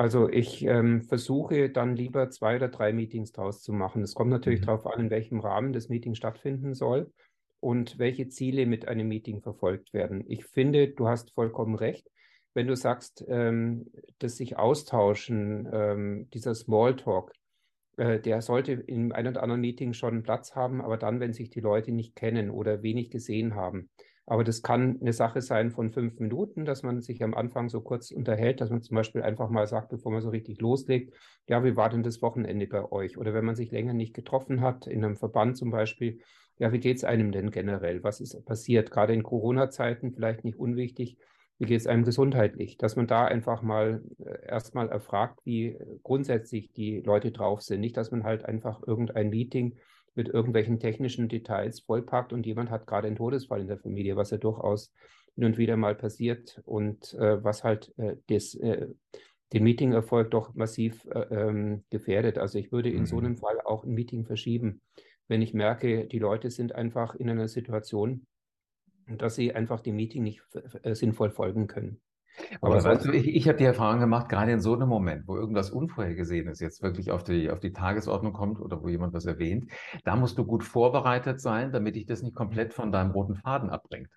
Also 0.00 0.30
ich 0.30 0.64
ähm, 0.64 1.02
versuche 1.02 1.68
dann 1.68 1.94
lieber 1.94 2.30
zwei 2.30 2.56
oder 2.56 2.68
drei 2.68 2.90
Meetings 2.94 3.32
draus 3.32 3.62
zu 3.62 3.74
machen. 3.74 4.02
Es 4.02 4.14
kommt 4.14 4.30
natürlich 4.30 4.62
mhm. 4.62 4.64
darauf 4.64 4.86
an, 4.86 4.98
in 4.98 5.10
welchem 5.10 5.40
Rahmen 5.40 5.74
das 5.74 5.90
Meeting 5.90 6.14
stattfinden 6.14 6.72
soll 6.72 7.12
und 7.60 7.98
welche 7.98 8.26
Ziele 8.28 8.64
mit 8.64 8.88
einem 8.88 9.08
Meeting 9.08 9.42
verfolgt 9.42 9.92
werden. 9.92 10.24
Ich 10.26 10.46
finde, 10.46 10.88
du 10.88 11.06
hast 11.06 11.32
vollkommen 11.32 11.74
recht. 11.74 12.10
Wenn 12.54 12.66
du 12.66 12.76
sagst, 12.76 13.26
ähm, 13.28 13.90
dass 14.18 14.38
sich 14.38 14.56
austauschen, 14.56 15.68
ähm, 15.70 16.30
dieser 16.32 16.54
Smalltalk, 16.54 17.34
äh, 17.98 18.20
der 18.20 18.40
sollte 18.40 18.72
in 18.72 19.12
einem 19.12 19.32
oder 19.32 19.42
anderen 19.42 19.60
Meeting 19.60 19.92
schon 19.92 20.22
Platz 20.22 20.54
haben, 20.54 20.80
aber 20.80 20.96
dann, 20.96 21.20
wenn 21.20 21.34
sich 21.34 21.50
die 21.50 21.60
Leute 21.60 21.92
nicht 21.92 22.16
kennen 22.16 22.48
oder 22.48 22.82
wenig 22.82 23.10
gesehen 23.10 23.54
haben. 23.54 23.90
Aber 24.30 24.44
das 24.44 24.62
kann 24.62 24.96
eine 25.00 25.12
Sache 25.12 25.42
sein 25.42 25.72
von 25.72 25.90
fünf 25.90 26.20
Minuten, 26.20 26.64
dass 26.64 26.84
man 26.84 27.02
sich 27.02 27.24
am 27.24 27.34
Anfang 27.34 27.68
so 27.68 27.80
kurz 27.80 28.12
unterhält, 28.12 28.60
dass 28.60 28.70
man 28.70 28.80
zum 28.80 28.94
Beispiel 28.94 29.22
einfach 29.22 29.50
mal 29.50 29.66
sagt, 29.66 29.88
bevor 29.88 30.12
man 30.12 30.22
so 30.22 30.28
richtig 30.28 30.60
loslegt, 30.60 31.16
ja, 31.48 31.64
wie 31.64 31.74
war 31.74 31.90
denn 31.90 32.04
das 32.04 32.22
Wochenende 32.22 32.68
bei 32.68 32.92
euch? 32.92 33.18
Oder 33.18 33.34
wenn 33.34 33.44
man 33.44 33.56
sich 33.56 33.72
länger 33.72 33.92
nicht 33.92 34.14
getroffen 34.14 34.60
hat, 34.60 34.86
in 34.86 35.04
einem 35.04 35.16
Verband 35.16 35.56
zum 35.56 35.72
Beispiel, 35.72 36.20
ja, 36.58 36.72
wie 36.72 36.78
geht 36.78 36.98
es 36.98 37.02
einem 37.02 37.32
denn 37.32 37.50
generell? 37.50 38.04
Was 38.04 38.20
ist 38.20 38.44
passiert? 38.44 38.92
Gerade 38.92 39.14
in 39.14 39.24
Corona-Zeiten 39.24 40.12
vielleicht 40.12 40.44
nicht 40.44 40.60
unwichtig. 40.60 41.16
Wie 41.58 41.66
geht 41.66 41.80
es 41.80 41.88
einem 41.88 42.04
gesundheitlich? 42.04 42.78
Dass 42.78 42.94
man 42.94 43.08
da 43.08 43.24
einfach 43.24 43.62
mal 43.62 44.00
äh, 44.24 44.46
erstmal 44.46 44.90
erfragt, 44.90 45.40
wie 45.42 45.76
grundsätzlich 46.04 46.70
die 46.72 47.00
Leute 47.00 47.32
drauf 47.32 47.62
sind. 47.62 47.80
Nicht, 47.80 47.96
dass 47.96 48.12
man 48.12 48.22
halt 48.22 48.44
einfach 48.44 48.80
irgendein 48.86 49.30
Meeting 49.30 49.74
mit 50.20 50.28
irgendwelchen 50.28 50.78
technischen 50.78 51.30
Details 51.30 51.80
vollpackt 51.80 52.34
und 52.34 52.44
jemand 52.44 52.70
hat 52.70 52.86
gerade 52.86 53.06
einen 53.06 53.16
Todesfall 53.16 53.62
in 53.62 53.68
der 53.68 53.78
Familie, 53.78 54.16
was 54.16 54.30
ja 54.30 54.36
durchaus 54.36 54.92
hin 55.34 55.44
und 55.44 55.56
wieder 55.56 55.78
mal 55.78 55.94
passiert 55.94 56.60
und 56.66 57.14
äh, 57.14 57.42
was 57.42 57.64
halt 57.64 57.94
äh, 57.96 58.16
des, 58.28 58.54
äh, 58.56 58.88
den 59.54 59.64
Meetingerfolg 59.64 60.30
doch 60.30 60.54
massiv 60.54 61.06
äh, 61.06 61.20
ähm, 61.30 61.84
gefährdet. 61.88 62.36
Also 62.36 62.58
ich 62.58 62.70
würde 62.70 62.90
in 62.90 63.00
mhm. 63.00 63.06
so 63.06 63.16
einem 63.16 63.38
Fall 63.38 63.62
auch 63.62 63.84
ein 63.84 63.94
Meeting 63.94 64.26
verschieben, 64.26 64.82
wenn 65.26 65.40
ich 65.40 65.54
merke, 65.54 66.06
die 66.06 66.18
Leute 66.18 66.50
sind 66.50 66.74
einfach 66.74 67.14
in 67.14 67.30
einer 67.30 67.48
Situation, 67.48 68.26
dass 69.06 69.36
sie 69.36 69.54
einfach 69.54 69.80
dem 69.80 69.96
Meeting 69.96 70.22
nicht 70.22 70.42
äh, 70.82 70.94
sinnvoll 70.94 71.30
folgen 71.30 71.66
können. 71.66 72.02
Aber, 72.60 72.76
Aber 72.76 72.96
du, 72.96 73.12
ich, 73.12 73.28
ich 73.28 73.48
habe 73.48 73.58
die 73.58 73.64
Erfahrung 73.64 74.00
gemacht, 74.00 74.28
gerade 74.28 74.52
in 74.52 74.60
so 74.60 74.74
einem 74.74 74.88
Moment, 74.88 75.26
wo 75.26 75.36
irgendwas 75.36 75.70
Unvorhergesehenes 75.70 76.60
jetzt 76.60 76.82
wirklich 76.82 77.10
auf 77.10 77.24
die, 77.24 77.50
auf 77.50 77.60
die 77.60 77.72
Tagesordnung 77.72 78.32
kommt 78.32 78.60
oder 78.60 78.82
wo 78.82 78.88
jemand 78.88 79.14
was 79.14 79.26
erwähnt, 79.26 79.70
da 80.04 80.16
musst 80.16 80.38
du 80.38 80.44
gut 80.44 80.64
vorbereitet 80.64 81.40
sein, 81.40 81.72
damit 81.72 81.96
dich 81.96 82.06
das 82.06 82.22
nicht 82.22 82.34
komplett 82.34 82.74
von 82.74 82.92
deinem 82.92 83.10
roten 83.12 83.36
Faden 83.36 83.70
abbringt. 83.70 84.08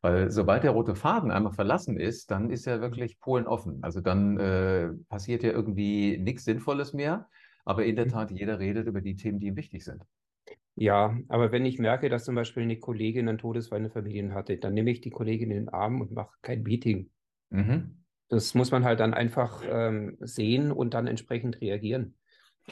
Weil 0.00 0.30
sobald 0.30 0.64
der 0.64 0.72
rote 0.72 0.94
Faden 0.94 1.30
einmal 1.30 1.52
verlassen 1.52 1.98
ist, 1.98 2.30
dann 2.30 2.50
ist 2.50 2.66
ja 2.66 2.80
wirklich 2.82 3.18
Polen 3.20 3.46
offen. 3.46 3.78
Also 3.82 4.02
dann 4.02 4.38
äh, 4.38 4.90
passiert 5.08 5.42
ja 5.42 5.50
irgendwie 5.50 6.18
nichts 6.18 6.44
Sinnvolles 6.44 6.92
mehr. 6.92 7.26
Aber 7.64 7.86
in 7.86 7.96
der 7.96 8.04
mhm. 8.04 8.10
Tat, 8.10 8.30
jeder 8.30 8.58
redet 8.58 8.86
über 8.86 9.00
die 9.00 9.16
Themen, 9.16 9.40
die 9.40 9.46
ihm 9.46 9.56
wichtig 9.56 9.82
sind. 9.82 10.02
Ja, 10.76 11.16
aber 11.28 11.52
wenn 11.52 11.64
ich 11.64 11.78
merke, 11.78 12.08
dass 12.08 12.24
zum 12.24 12.34
Beispiel 12.34 12.64
eine 12.64 12.78
Kollegin 12.78 13.28
einen 13.28 13.38
Todesfall 13.38 13.78
in 13.78 13.84
der 13.84 13.92
Familie 13.92 14.34
hatte, 14.34 14.56
dann 14.58 14.74
nehme 14.74 14.90
ich 14.90 15.00
die 15.00 15.10
Kollegin 15.10 15.50
in 15.50 15.66
den 15.66 15.68
Arm 15.68 16.00
und 16.00 16.12
mache 16.12 16.36
kein 16.42 16.62
Meeting. 16.62 17.10
Mhm. 17.54 18.04
Das 18.28 18.54
muss 18.54 18.70
man 18.70 18.84
halt 18.84 19.00
dann 19.00 19.14
einfach 19.14 19.62
ähm, 19.68 20.16
sehen 20.20 20.72
und 20.72 20.94
dann 20.94 21.06
entsprechend 21.06 21.60
reagieren. 21.60 22.14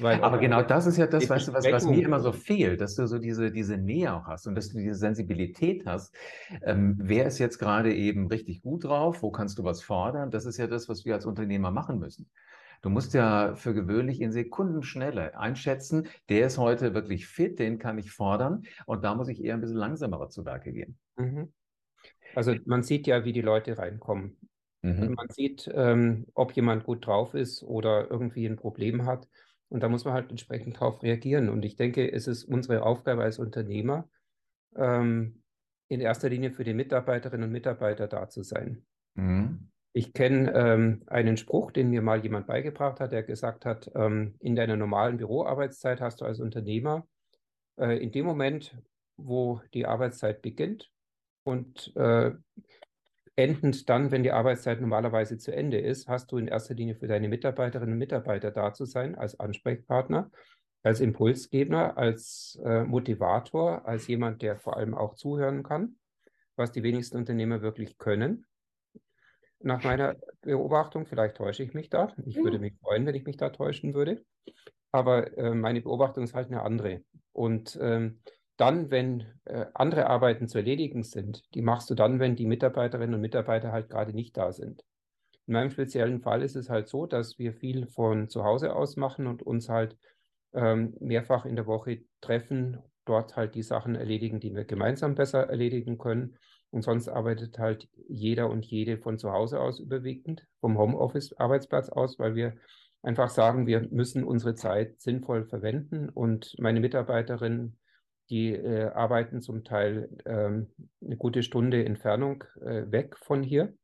Weil 0.00 0.22
Aber 0.22 0.38
genau 0.38 0.62
das 0.62 0.86
ist 0.86 0.96
ja 0.96 1.06
das, 1.06 1.28
weißt 1.28 1.48
du, 1.48 1.52
was, 1.52 1.70
was, 1.70 1.84
mir 1.86 2.02
immer 2.02 2.20
so 2.20 2.32
fehlt, 2.32 2.80
dass 2.80 2.94
du 2.94 3.06
so 3.06 3.18
diese, 3.18 3.52
diese 3.52 3.76
Nähe 3.76 4.14
auch 4.14 4.26
hast 4.26 4.46
und 4.46 4.54
dass 4.54 4.70
du 4.70 4.78
diese 4.78 4.94
Sensibilität 4.94 5.84
hast. 5.84 6.14
Ähm, 6.62 6.96
wer 6.98 7.26
ist 7.26 7.38
jetzt 7.38 7.58
gerade 7.58 7.94
eben 7.94 8.26
richtig 8.28 8.62
gut 8.62 8.84
drauf? 8.84 9.22
Wo 9.22 9.30
kannst 9.30 9.58
du 9.58 9.64
was 9.64 9.82
fordern? 9.82 10.30
Das 10.30 10.46
ist 10.46 10.56
ja 10.56 10.66
das, 10.66 10.88
was 10.88 11.04
wir 11.04 11.14
als 11.14 11.26
Unternehmer 11.26 11.70
machen 11.70 11.98
müssen. 11.98 12.30
Du 12.80 12.88
musst 12.88 13.12
ja 13.12 13.54
für 13.54 13.74
gewöhnlich 13.74 14.20
in 14.20 14.32
Sekundenschnelle 14.32 15.38
einschätzen, 15.38 16.08
der 16.30 16.46
ist 16.46 16.58
heute 16.58 16.94
wirklich 16.94 17.26
fit, 17.26 17.58
den 17.58 17.78
kann 17.78 17.98
ich 17.98 18.10
fordern 18.10 18.62
und 18.86 19.04
da 19.04 19.14
muss 19.14 19.28
ich 19.28 19.44
eher 19.44 19.54
ein 19.54 19.60
bisschen 19.60 19.76
langsamer 19.76 20.28
zu 20.30 20.44
Werke 20.44 20.72
gehen. 20.72 20.98
Mhm. 21.16 21.52
Also 22.34 22.54
man 22.64 22.82
sieht 22.82 23.06
ja, 23.06 23.24
wie 23.24 23.32
die 23.32 23.42
Leute 23.42 23.78
reinkommen. 23.78 24.36
Mhm. 24.82 25.14
man 25.14 25.28
sieht, 25.30 25.70
ähm, 25.72 26.26
ob 26.34 26.52
jemand 26.52 26.84
gut 26.84 27.06
drauf 27.06 27.34
ist 27.34 27.62
oder 27.62 28.10
irgendwie 28.10 28.46
ein 28.46 28.56
Problem 28.56 29.06
hat. 29.06 29.28
Und 29.68 29.82
da 29.82 29.88
muss 29.88 30.04
man 30.04 30.14
halt 30.14 30.30
entsprechend 30.30 30.76
darauf 30.76 31.02
reagieren. 31.02 31.48
Und 31.48 31.64
ich 31.64 31.76
denke, 31.76 32.12
es 32.12 32.26
ist 32.26 32.44
unsere 32.44 32.82
Aufgabe 32.82 33.22
als 33.22 33.38
Unternehmer, 33.38 34.08
ähm, 34.76 35.42
in 35.88 36.00
erster 36.00 36.28
Linie 36.28 36.50
für 36.50 36.64
die 36.64 36.74
Mitarbeiterinnen 36.74 37.44
und 37.44 37.52
Mitarbeiter 37.52 38.08
da 38.08 38.28
zu 38.28 38.42
sein. 38.42 38.84
Mhm. 39.14 39.68
Ich 39.94 40.14
kenne 40.14 40.52
ähm, 40.54 41.02
einen 41.06 41.36
Spruch, 41.36 41.70
den 41.70 41.90
mir 41.90 42.00
mal 42.00 42.22
jemand 42.22 42.46
beigebracht 42.46 42.98
hat, 42.98 43.12
der 43.12 43.22
gesagt 43.22 43.66
hat, 43.66 43.90
ähm, 43.94 44.36
in 44.40 44.56
deiner 44.56 44.76
normalen 44.76 45.18
Büroarbeitszeit 45.18 46.00
hast 46.00 46.22
du 46.22 46.24
als 46.24 46.40
Unternehmer 46.40 47.06
äh, 47.76 48.02
in 48.02 48.10
dem 48.10 48.24
Moment, 48.24 48.76
wo 49.18 49.60
die 49.74 49.86
Arbeitszeit 49.86 50.40
beginnt 50.40 50.90
und 51.44 51.94
äh, 51.94 52.32
endend 53.36 53.88
dann, 53.88 54.10
wenn 54.10 54.22
die 54.22 54.32
Arbeitszeit 54.32 54.80
normalerweise 54.80 55.38
zu 55.38 55.54
Ende 55.54 55.78
ist, 55.78 56.08
hast 56.08 56.32
du 56.32 56.38
in 56.38 56.48
erster 56.48 56.74
Linie 56.74 56.94
für 56.94 57.06
deine 57.06 57.28
Mitarbeiterinnen 57.28 57.92
und 57.92 57.98
Mitarbeiter 57.98 58.50
da 58.50 58.72
zu 58.72 58.84
sein, 58.84 59.14
als 59.14 59.38
Ansprechpartner, 59.40 60.30
als 60.82 61.00
Impulsgeber, 61.00 61.96
als 61.96 62.60
äh, 62.64 62.84
Motivator, 62.84 63.86
als 63.86 64.06
jemand, 64.06 64.42
der 64.42 64.58
vor 64.58 64.76
allem 64.76 64.94
auch 64.94 65.14
zuhören 65.14 65.62
kann, 65.62 65.96
was 66.56 66.72
die 66.72 66.82
wenigsten 66.82 67.16
Unternehmer 67.16 67.62
wirklich 67.62 67.98
können 67.98 68.46
nach 69.64 69.82
meiner 69.84 70.16
Beobachtung. 70.42 71.06
Vielleicht 71.06 71.36
täusche 71.36 71.62
ich 71.62 71.74
mich 71.74 71.88
da. 71.88 72.12
Ich 72.26 72.36
würde 72.36 72.58
mich 72.58 72.74
freuen, 72.80 73.06
wenn 73.06 73.14
ich 73.14 73.24
mich 73.24 73.36
da 73.36 73.50
täuschen 73.50 73.94
würde. 73.94 74.24
Aber 74.90 75.36
äh, 75.38 75.54
meine 75.54 75.80
Beobachtung 75.80 76.24
ist 76.24 76.34
halt 76.34 76.48
eine 76.48 76.62
andere. 76.62 77.02
Und 77.32 77.78
ähm, 77.80 78.20
dann, 78.62 78.92
wenn 78.92 79.26
äh, 79.44 79.66
andere 79.74 80.06
Arbeiten 80.06 80.46
zu 80.46 80.58
erledigen 80.58 81.02
sind, 81.02 81.42
die 81.54 81.62
machst 81.62 81.90
du 81.90 81.96
dann, 81.96 82.20
wenn 82.20 82.36
die 82.36 82.46
Mitarbeiterinnen 82.46 83.16
und 83.16 83.20
Mitarbeiter 83.20 83.72
halt 83.72 83.90
gerade 83.90 84.14
nicht 84.14 84.36
da 84.36 84.52
sind. 84.52 84.84
In 85.48 85.54
meinem 85.54 85.70
speziellen 85.70 86.20
Fall 86.20 86.42
ist 86.42 86.54
es 86.54 86.70
halt 86.70 86.86
so, 86.86 87.06
dass 87.06 87.40
wir 87.40 87.54
viel 87.54 87.88
von 87.88 88.28
zu 88.28 88.44
Hause 88.44 88.76
aus 88.76 88.96
machen 88.96 89.26
und 89.26 89.42
uns 89.42 89.68
halt 89.68 89.96
ähm, 90.54 90.94
mehrfach 91.00 91.44
in 91.44 91.56
der 91.56 91.66
Woche 91.66 92.04
treffen, 92.20 92.78
dort 93.04 93.34
halt 93.34 93.56
die 93.56 93.64
Sachen 93.64 93.96
erledigen, 93.96 94.38
die 94.38 94.54
wir 94.54 94.64
gemeinsam 94.64 95.16
besser 95.16 95.48
erledigen 95.48 95.98
können 95.98 96.38
und 96.70 96.82
sonst 96.82 97.08
arbeitet 97.08 97.58
halt 97.58 97.88
jeder 98.08 98.48
und 98.48 98.64
jede 98.64 98.96
von 98.96 99.18
zu 99.18 99.32
Hause 99.32 99.60
aus 99.60 99.80
überwiegend, 99.80 100.46
vom 100.60 100.78
Homeoffice-Arbeitsplatz 100.78 101.88
aus, 101.88 102.20
weil 102.20 102.36
wir 102.36 102.54
einfach 103.02 103.28
sagen, 103.28 103.66
wir 103.66 103.88
müssen 103.90 104.22
unsere 104.22 104.54
Zeit 104.54 105.00
sinnvoll 105.00 105.44
verwenden. 105.44 106.08
Und 106.08 106.54
meine 106.60 106.78
Mitarbeiterinnen, 106.78 107.76
die 108.32 108.54
äh, 108.54 108.86
arbeiten 108.86 109.42
zum 109.42 109.62
Teil 109.62 110.08
ähm, 110.24 110.68
eine 111.04 111.18
gute 111.18 111.42
Stunde 111.42 111.84
Entfernung 111.84 112.44
äh, 112.62 112.90
weg 112.90 113.18
von 113.18 113.42
hier. 113.42 113.74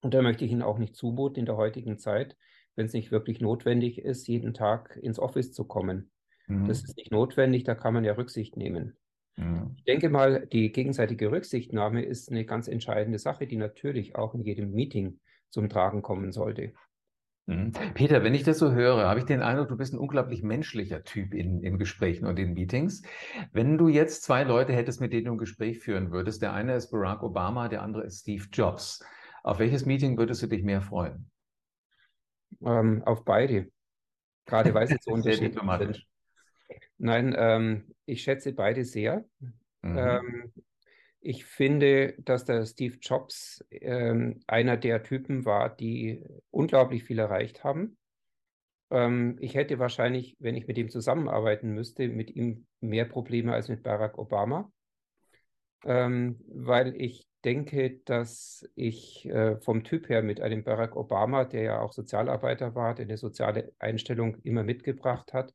Und 0.00 0.14
da 0.14 0.20
möchte 0.20 0.44
ich 0.44 0.50
Ihnen 0.50 0.62
auch 0.62 0.78
nicht 0.78 0.96
zumuten 0.96 1.38
in 1.38 1.46
der 1.46 1.56
heutigen 1.56 1.96
Zeit, 1.96 2.36
wenn 2.74 2.86
es 2.86 2.92
nicht 2.92 3.12
wirklich 3.12 3.40
notwendig 3.40 4.00
ist, 4.00 4.26
jeden 4.26 4.52
Tag 4.52 4.98
ins 5.00 5.20
Office 5.20 5.52
zu 5.52 5.64
kommen. 5.64 6.10
Mhm. 6.48 6.66
Das 6.66 6.82
ist 6.82 6.96
nicht 6.96 7.12
notwendig, 7.12 7.62
da 7.62 7.76
kann 7.76 7.94
man 7.94 8.02
ja 8.02 8.14
Rücksicht 8.14 8.56
nehmen. 8.56 8.96
Mhm. 9.36 9.76
Ich 9.76 9.84
denke 9.84 10.08
mal, 10.08 10.44
die 10.46 10.72
gegenseitige 10.72 11.30
Rücksichtnahme 11.30 12.02
ist 12.04 12.32
eine 12.32 12.44
ganz 12.44 12.66
entscheidende 12.66 13.20
Sache, 13.20 13.46
die 13.46 13.56
natürlich 13.56 14.16
auch 14.16 14.34
in 14.34 14.42
jedem 14.42 14.72
Meeting 14.72 15.20
zum 15.50 15.68
Tragen 15.68 16.02
kommen 16.02 16.32
sollte. 16.32 16.72
Mhm. 17.46 17.72
Peter, 17.94 18.22
wenn 18.22 18.34
ich 18.34 18.44
das 18.44 18.58
so 18.58 18.72
höre, 18.72 19.08
habe 19.08 19.18
ich 19.18 19.26
den 19.26 19.42
Eindruck, 19.42 19.68
du 19.68 19.76
bist 19.76 19.92
ein 19.92 19.98
unglaublich 19.98 20.42
menschlicher 20.42 21.02
Typ 21.02 21.34
in, 21.34 21.62
in 21.62 21.78
Gesprächen 21.78 22.26
und 22.26 22.38
in 22.38 22.54
Meetings. 22.54 23.02
Wenn 23.52 23.78
du 23.78 23.88
jetzt 23.88 24.22
zwei 24.22 24.44
Leute 24.44 24.72
hättest, 24.72 25.00
mit 25.00 25.12
denen 25.12 25.26
du 25.26 25.32
ein 25.32 25.38
Gespräch 25.38 25.80
führen 25.80 26.12
würdest, 26.12 26.42
der 26.42 26.52
eine 26.52 26.76
ist 26.76 26.90
Barack 26.90 27.22
Obama, 27.22 27.68
der 27.68 27.82
andere 27.82 28.04
ist 28.04 28.20
Steve 28.20 28.44
Jobs. 28.52 29.04
Auf 29.42 29.58
welches 29.58 29.86
Meeting 29.86 30.16
würdest 30.18 30.42
du 30.42 30.46
dich 30.46 30.62
mehr 30.62 30.82
freuen? 30.82 31.30
Ähm, 32.64 33.02
auf 33.04 33.24
beide. 33.24 33.68
Gerade 34.46 34.72
weil 34.72 34.86
sie 34.86 34.98
so 35.00 35.10
unterschiedlich 35.12 35.54
sind. 35.78 36.06
Nein, 36.98 37.34
ähm, 37.36 37.94
ich 38.06 38.22
schätze 38.22 38.52
beide 38.52 38.84
sehr. 38.84 39.24
Mhm. 39.82 39.98
Ähm, 39.98 40.52
ich 41.20 41.44
finde, 41.44 42.14
dass 42.18 42.44
der 42.44 42.64
Steve 42.66 42.98
Jobs 43.00 43.64
ähm, 43.70 44.40
einer 44.46 44.76
der 44.76 45.02
Typen 45.02 45.44
war, 45.44 45.74
die 45.74 46.24
unglaublich 46.52 47.02
viel 47.02 47.18
erreicht 47.18 47.64
haben. 47.64 47.96
Ähm, 48.90 49.36
ich 49.40 49.54
hätte 49.54 49.78
wahrscheinlich, 49.80 50.36
wenn 50.38 50.54
ich 50.54 50.68
mit 50.68 50.78
ihm 50.78 50.90
zusammenarbeiten 50.90 51.70
müsste, 51.70 52.08
mit 52.08 52.30
ihm 52.30 52.66
mehr 52.80 53.06
Probleme 53.06 53.52
als 53.52 53.68
mit 53.68 53.82
Barack 53.82 54.18
Obama, 54.18 54.70
ähm, 55.84 56.38
weil 56.46 56.94
ich 56.94 57.26
denke, 57.44 57.98
dass 58.04 58.68
ich 58.76 59.26
äh, 59.26 59.56
vom 59.58 59.82
Typ 59.82 60.08
her 60.08 60.22
mit 60.22 60.40
einem 60.40 60.62
Barack 60.62 60.94
Obama, 60.94 61.44
der 61.44 61.62
ja 61.62 61.80
auch 61.80 61.92
Sozialarbeiter 61.92 62.74
war, 62.74 62.94
der 62.94 63.06
eine 63.06 63.16
soziale 63.16 63.72
Einstellung 63.78 64.36
immer 64.42 64.62
mitgebracht 64.62 65.32
hat, 65.32 65.52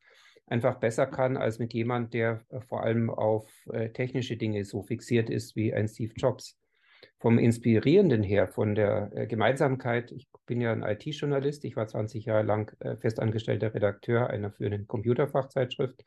einfach 0.47 0.79
besser 0.79 1.05
kann 1.05 1.37
als 1.37 1.59
mit 1.59 1.73
jemand, 1.73 2.13
der 2.13 2.43
äh, 2.49 2.59
vor 2.61 2.83
allem 2.83 3.09
auf 3.09 3.49
äh, 3.71 3.89
technische 3.89 4.35
Dinge 4.35 4.65
so 4.65 4.81
fixiert 4.81 5.29
ist 5.29 5.55
wie 5.55 5.73
ein 5.73 5.87
Steve 5.87 6.13
Jobs. 6.15 6.57
Vom 7.19 7.39
Inspirierenden 7.39 8.21
her, 8.21 8.47
von 8.47 8.75
der 8.75 9.11
äh, 9.15 9.27
Gemeinsamkeit, 9.27 10.11
ich 10.11 10.27
bin 10.45 10.61
ja 10.61 10.71
ein 10.71 10.83
IT-Journalist, 10.83 11.65
ich 11.65 11.75
war 11.75 11.87
20 11.87 12.25
Jahre 12.25 12.43
lang 12.43 12.71
äh, 12.79 12.95
festangestellter 12.97 13.73
Redakteur 13.73 14.29
einer 14.29 14.51
führenden 14.51 14.87
Computerfachzeitschrift. 14.87 16.03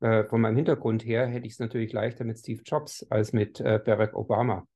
Äh, 0.00 0.24
von 0.24 0.40
meinem 0.40 0.56
Hintergrund 0.56 1.06
her 1.06 1.26
hätte 1.26 1.46
ich 1.46 1.54
es 1.54 1.58
natürlich 1.58 1.92
leichter 1.92 2.24
mit 2.24 2.38
Steve 2.38 2.62
Jobs 2.64 3.06
als 3.08 3.32
mit 3.32 3.60
äh, 3.60 3.80
Barack 3.82 4.14
Obama. 4.14 4.66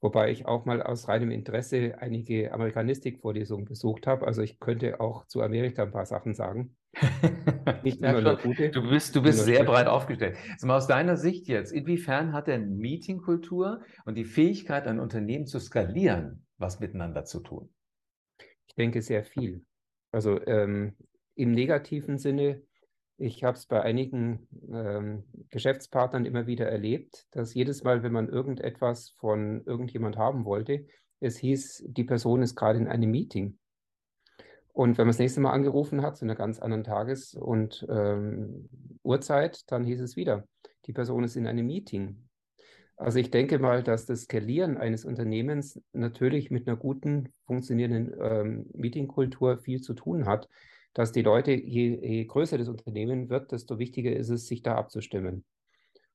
Wobei 0.00 0.30
ich 0.30 0.46
auch 0.46 0.64
mal 0.64 0.82
aus 0.82 1.08
reinem 1.08 1.30
Interesse 1.30 1.94
einige 1.98 2.52
Amerikanistik-Vorlesungen 2.52 3.64
besucht 3.64 4.06
habe. 4.06 4.26
Also 4.26 4.42
ich 4.42 4.58
könnte 4.58 5.00
auch 5.00 5.26
zu 5.26 5.42
Amerika 5.42 5.82
ein 5.82 5.92
paar 5.92 6.06
Sachen 6.06 6.34
sagen. 6.34 6.76
Nicht 7.82 7.98
immer 8.02 8.20
nur 8.20 8.36
gute. 8.36 8.70
Du 8.70 8.88
bist, 8.88 9.14
du 9.16 9.22
bist 9.22 9.44
sehr 9.44 9.64
breit 9.64 9.86
aufgestellt. 9.86 10.36
Also 10.52 10.68
aus 10.68 10.86
deiner 10.86 11.16
Sicht 11.16 11.48
jetzt, 11.48 11.72
inwiefern 11.72 12.32
hat 12.32 12.46
denn 12.46 12.76
Meetingkultur 12.76 13.82
und 14.04 14.16
die 14.16 14.24
Fähigkeit, 14.24 14.86
ein 14.86 15.00
Unternehmen 15.00 15.46
zu 15.46 15.58
skalieren, 15.58 16.46
was 16.58 16.80
miteinander 16.80 17.24
zu 17.24 17.40
tun? 17.40 17.72
Ich 18.66 18.74
denke 18.74 19.02
sehr 19.02 19.24
viel. 19.24 19.64
Also 20.12 20.44
ähm, 20.46 20.96
im 21.34 21.52
negativen 21.52 22.18
Sinne, 22.18 22.62
ich 23.16 23.44
habe 23.44 23.56
es 23.56 23.66
bei 23.66 23.82
einigen 23.82 24.48
ähm, 24.72 25.24
Geschäftspartnern 25.50 26.24
immer 26.24 26.46
wieder 26.46 26.66
erlebt, 26.68 27.26
dass 27.30 27.54
jedes 27.54 27.84
Mal, 27.84 28.02
wenn 28.02 28.12
man 28.12 28.28
irgendetwas 28.28 29.10
von 29.18 29.62
irgendjemand 29.66 30.16
haben 30.16 30.44
wollte, 30.44 30.86
es 31.20 31.38
hieß, 31.38 31.84
die 31.88 32.04
Person 32.04 32.42
ist 32.42 32.56
gerade 32.56 32.78
in 32.78 32.88
einem 32.88 33.10
Meeting. 33.10 33.58
Und 34.74 34.98
wenn 34.98 35.06
man 35.06 35.12
das 35.12 35.20
nächste 35.20 35.40
Mal 35.40 35.52
angerufen 35.52 36.02
hat, 36.02 36.16
zu 36.16 36.24
einer 36.24 36.34
ganz 36.34 36.58
anderen 36.58 36.82
Tages- 36.82 37.34
und 37.34 37.86
ähm, 37.88 38.68
Uhrzeit, 39.04 39.70
dann 39.70 39.84
hieß 39.84 40.00
es 40.00 40.16
wieder, 40.16 40.48
die 40.86 40.92
Person 40.92 41.22
ist 41.22 41.36
in 41.36 41.46
einem 41.46 41.66
Meeting. 41.66 42.28
Also 42.96 43.20
ich 43.20 43.30
denke 43.30 43.60
mal, 43.60 43.84
dass 43.84 44.04
das 44.04 44.22
Skalieren 44.22 44.76
eines 44.76 45.04
Unternehmens 45.04 45.80
natürlich 45.92 46.50
mit 46.50 46.66
einer 46.66 46.76
guten, 46.76 47.32
funktionierenden 47.46 48.14
ähm, 48.20 48.66
Meetingkultur 48.74 49.58
viel 49.58 49.80
zu 49.80 49.94
tun 49.94 50.26
hat, 50.26 50.48
dass 50.92 51.12
die 51.12 51.22
Leute, 51.22 51.52
je, 51.52 51.96
je 52.04 52.24
größer 52.24 52.58
das 52.58 52.68
Unternehmen 52.68 53.30
wird, 53.30 53.52
desto 53.52 53.78
wichtiger 53.78 54.14
ist 54.14 54.28
es, 54.28 54.48
sich 54.48 54.62
da 54.62 54.74
abzustimmen. 54.74 55.44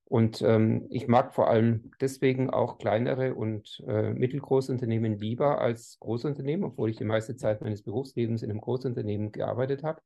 Und 0.10 0.42
ähm, 0.42 0.88
ich 0.90 1.08
mag 1.08 1.36
vor 1.36 1.50
allem 1.52 1.92
deswegen 2.02 2.50
auch 2.50 2.80
kleinere 2.80 3.36
und 3.36 3.84
äh, 3.88 4.12
mittelgroße 4.12 4.72
Unternehmen 4.72 5.20
lieber 5.20 5.62
als 5.62 5.98
Großunternehmen, 6.00 6.66
obwohl 6.66 6.90
ich 6.90 6.98
die 6.98 7.04
meiste 7.04 7.36
Zeit 7.36 7.62
meines 7.62 7.84
Berufslebens 7.84 8.42
in 8.42 8.50
einem 8.50 8.60
Großunternehmen 8.60 9.32
gearbeitet 9.32 9.84
habe, 9.84 10.02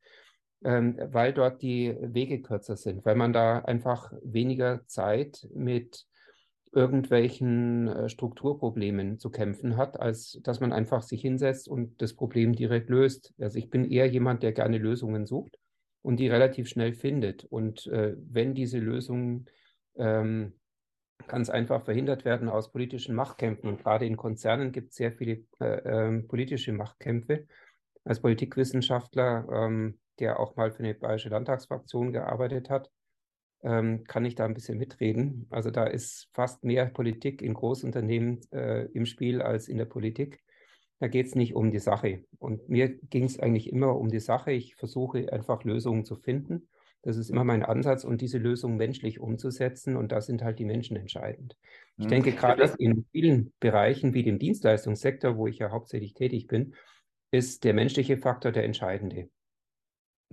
ähm, 0.66 1.00
weil 1.06 1.32
dort 1.32 1.62
die 1.62 1.96
Wege 2.02 2.42
kürzer 2.42 2.76
sind, 2.76 3.06
weil 3.06 3.16
man 3.16 3.32
da 3.32 3.60
einfach 3.60 4.12
weniger 4.22 4.86
Zeit 4.88 5.48
mit 5.56 6.06
irgendwelchen 6.74 7.88
äh, 7.88 8.10
Strukturproblemen 8.10 9.20
zu 9.20 9.30
kämpfen 9.30 9.78
hat, 9.78 10.02
als 10.02 10.38
dass 10.44 10.60
man 10.60 10.74
einfach 10.74 11.04
sich 11.04 11.22
hinsetzt 11.22 11.70
und 11.70 12.02
das 12.02 12.14
Problem 12.14 12.54
direkt 12.54 12.90
löst. 12.90 13.34
Also 13.40 13.58
ich 13.58 13.70
bin 13.70 13.90
eher 13.90 14.08
jemand, 14.08 14.44
der 14.44 14.52
gerne 14.52 14.80
Lösungen 14.80 15.26
sucht 15.26 15.58
und 16.02 16.18
die 16.18 16.28
relativ 16.28 16.68
schnell 16.68 16.92
findet. 16.92 17.46
Und 17.46 17.88
äh, 17.88 18.18
wenn 18.18 18.54
diese 18.54 18.80
Lösungen 18.80 19.46
ähm, 19.98 20.54
ganz 21.28 21.50
einfach 21.50 21.84
verhindert 21.84 22.26
werden 22.26 22.50
aus 22.50 22.72
politischen 22.72 23.16
Machtkämpfen, 23.16 23.70
und 23.70 23.82
gerade 23.82 24.06
in 24.06 24.18
Konzernen 24.18 24.72
gibt 24.72 24.92
es 24.92 24.96
sehr 24.96 25.12
viele 25.12 25.46
äh, 25.60 25.66
äh, 25.66 26.22
politische 26.24 26.74
Machtkämpfe, 26.74 27.48
als 28.04 28.20
Politikwissenschaftler, 28.20 29.48
ähm, 29.52 30.00
der 30.20 30.40
auch 30.40 30.56
mal 30.56 30.72
für 30.72 30.84
eine 30.84 30.94
bayerische 30.94 31.30
Landtagsfraktion 31.30 32.12
gearbeitet 32.12 32.70
hat, 32.70 32.92
ähm, 33.64 34.04
kann 34.04 34.26
ich 34.26 34.36
da 34.36 34.46
ein 34.46 34.54
bisschen 34.54 34.78
mitreden. 34.78 35.48
Also 35.50 35.72
da 35.72 35.86
ist 35.86 36.30
fast 36.34 36.64
mehr 36.64 36.86
Politik 36.86 37.42
in 37.42 37.54
Großunternehmen 37.54 38.42
äh, 38.52 38.86
im 38.88 39.06
Spiel 39.06 39.42
als 39.42 39.68
in 39.68 39.78
der 39.78 39.86
Politik. 39.86 40.44
Da 41.00 41.08
geht 41.08 41.28
es 41.28 41.36
nicht 41.36 41.56
um 41.56 41.72
die 41.72 41.80
Sache. 41.80 42.26
Und 42.40 42.70
mir 42.70 42.90
ging 42.90 43.24
es 43.24 43.40
eigentlich 43.40 43.72
immer 43.72 43.96
um 43.96 44.10
die 44.10 44.20
Sache. 44.20 44.52
Ich 44.52 44.76
versuche 44.76 45.32
einfach 45.32 45.64
Lösungen 45.64 46.06
zu 46.06 46.16
finden. 46.16 46.70
Das 47.04 47.18
ist 47.18 47.30
immer 47.30 47.44
mein 47.44 47.64
Ansatz 47.64 48.06
und 48.06 48.22
diese 48.22 48.38
Lösung 48.38 48.78
menschlich 48.78 49.20
umzusetzen. 49.20 49.98
Und 49.98 50.12
da 50.12 50.22
sind 50.22 50.42
halt 50.42 50.58
die 50.58 50.66
Menschen 50.66 50.96
entscheidend. 50.96 51.56
Ich 51.98 52.06
mhm. 52.06 52.10
denke, 52.10 52.32
gerade 52.32 52.74
in 52.80 53.06
vielen 53.12 53.54
Bereichen 53.60 54.14
wie 54.14 54.24
dem 54.24 54.40
Dienstleistungssektor, 54.40 55.38
wo 55.38 55.48
ich 55.48 55.60
ja 55.60 55.70
hauptsächlich 55.70 56.14
tätig 56.14 56.48
bin, 56.48 56.74
ist 57.30 57.66
der 57.66 57.74
menschliche 57.74 58.18
Faktor 58.18 58.52
der 58.52 58.64
entscheidende. 58.64 59.30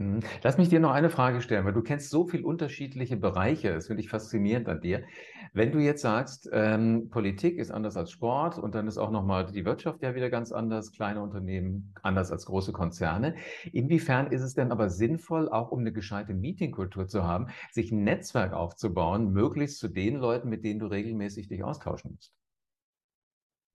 Mhm. 0.01 0.21
Lass 0.43 0.57
mich 0.57 0.71
dir 0.71 0.81
noch 0.81 0.93
eine 0.93 1.11
Frage 1.11 1.43
stellen, 1.43 1.67
weil 1.67 1.75
du 1.75 1.83
kennst 1.83 2.09
so 2.09 2.27
viele 2.27 2.45
unterschiedliche 2.45 3.19
Bereiche. 3.19 3.75
Das 3.75 3.89
finde 3.89 4.03
ich 4.03 4.09
faszinierend 4.09 4.67
an 4.67 4.81
dir. 4.81 5.05
Wenn 5.53 5.73
du 5.73 5.79
jetzt 5.79 6.01
sagst, 6.01 6.49
ähm, 6.55 7.11
Politik 7.11 7.59
ist 7.59 7.71
anders 7.71 7.99
als 7.99 8.11
Sport 8.11 8.59
und 8.59 8.75
dann 8.75 8.89
ist 8.89 8.97
auch 8.97 9.11
nochmal 9.11 9.53
die 9.53 9.67
Wirtschaft 9.67 10.03
ja 10.03 10.15
wieder 10.15 10.31
ganz 10.31 10.53
anders, 10.53 10.93
kleine 10.93 11.21
Unternehmen 11.21 11.93
anders 12.03 12.33
als 12.33 12.47
große 12.47 12.73
Konzerne. 12.73 13.35
Inwiefern 13.73 14.29
ist 14.33 14.41
es 14.41 14.55
denn 14.55 14.73
aber 14.73 14.89
sinnvoll, 14.89 15.51
auch 15.51 15.71
um 15.71 15.81
eine 15.81 15.93
gescheite 15.93 16.33
Meetingkultur 16.33 17.07
zu 17.07 17.25
haben, 17.25 17.49
sich 17.71 17.93
ein 17.93 18.03
Netzwerk 18.03 18.55
aufzubauen, 18.55 19.33
möglichst 19.33 19.79
zu 19.81 19.89
den 19.89 20.17
Leuten, 20.17 20.49
mit 20.49 20.65
denen 20.65 20.81
du 20.81 20.87
regelmäßig 20.87 21.49
dich 21.49 21.63
austauschen 21.63 22.13
musst? 22.15 22.33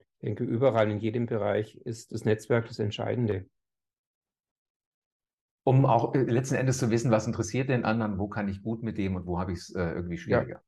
Ich 0.00 0.18
denke, 0.22 0.42
überall 0.42 0.90
in 0.90 0.98
jedem 0.98 1.26
Bereich 1.26 1.76
ist 1.76 2.10
das 2.10 2.24
Netzwerk 2.24 2.66
das 2.66 2.80
Entscheidende 2.80 3.46
um 5.66 5.84
auch 5.84 6.14
äh, 6.14 6.22
letzten 6.22 6.54
Endes 6.54 6.78
zu 6.78 6.90
wissen, 6.90 7.10
was 7.10 7.26
interessiert 7.26 7.68
den 7.68 7.84
anderen, 7.84 8.18
wo 8.18 8.28
kann 8.28 8.48
ich 8.48 8.62
gut 8.62 8.84
mit 8.84 8.98
dem 8.98 9.16
und 9.16 9.26
wo 9.26 9.40
habe 9.40 9.52
ich 9.52 9.58
es 9.58 9.74
äh, 9.74 9.82
irgendwie 9.82 10.16
schwieriger. 10.16 10.48
Ja. 10.48 10.62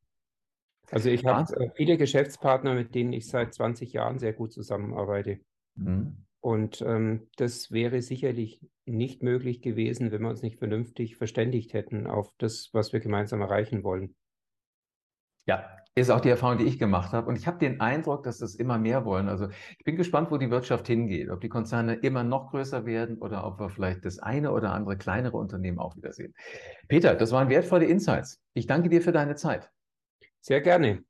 Also 0.91 1.09
ich 1.09 1.25
habe 1.25 1.55
äh, 1.57 1.71
viele 1.77 1.97
Geschäftspartner, 1.97 2.75
mit 2.75 2.97
denen 2.97 3.13
ich 3.13 3.29
seit 3.29 3.55
20 3.55 3.93
Jahren 3.93 4.19
sehr 4.19 4.33
gut 4.33 4.53
zusammenarbeite. 4.53 5.39
Mhm. 5.77 6.25
Und 6.41 6.83
ähm, 6.83 7.29
das 7.37 7.71
wäre 7.71 8.03
sicherlich 8.03 8.61
nicht 8.87 9.23
möglich 9.23 9.63
gewesen, 9.63 10.11
wenn 10.11 10.23
wir 10.23 10.31
uns 10.31 10.43
nicht 10.43 10.59
vernünftig 10.59 11.17
verständigt 11.17 11.75
hätten 11.75 12.09
auf 12.09 12.33
das, 12.39 12.71
was 12.73 12.93
wir 12.93 12.99
gemeinsam 12.99 13.41
erreichen 13.41 13.85
wollen. 13.85 14.17
Ja, 15.47 15.79
ist 16.01 16.11
auch 16.11 16.21
die 16.21 16.29
Erfahrung, 16.29 16.59
die 16.59 16.65
ich 16.65 16.79
gemacht 16.79 17.13
habe. 17.13 17.29
Und 17.29 17.37
ich 17.37 17.47
habe 17.47 17.59
den 17.59 17.81
Eindruck, 17.81 18.23
dass 18.25 18.39
das 18.39 18.55
immer 18.55 18.79
mehr 18.79 19.05
wollen. 19.05 19.29
Also 19.29 19.49
ich 19.79 19.85
bin 19.85 19.97
gespannt, 19.97 20.31
wo 20.31 20.37
die 20.37 20.51
Wirtschaft 20.51 20.87
hingeht. 20.87 21.31
Ob 21.31 21.41
die 21.41 21.49
Konzerne 21.49 21.95
immer 21.95 22.25
noch 22.25 22.51
größer 22.51 22.87
werden 22.87 23.19
oder 23.19 23.47
ob 23.47 23.59
wir 23.61 23.71
vielleicht 23.71 24.05
das 24.05 24.19
eine 24.19 24.53
oder 24.53 24.73
andere 24.73 24.97
kleinere 24.97 25.37
Unternehmen 25.37 25.79
auch 25.79 25.97
wieder 25.97 26.13
sehen. 26.13 26.35
Peter, 26.89 27.15
das 27.15 27.33
waren 27.33 27.49
wertvolle 27.49 27.87
Insights. 27.87 28.41
Ich 28.55 28.67
danke 28.67 28.89
dir 28.89 29.03
für 29.03 29.13
deine 29.13 29.35
Zeit. 29.35 29.71
Sehr 30.41 30.61
gerne. 30.61 31.03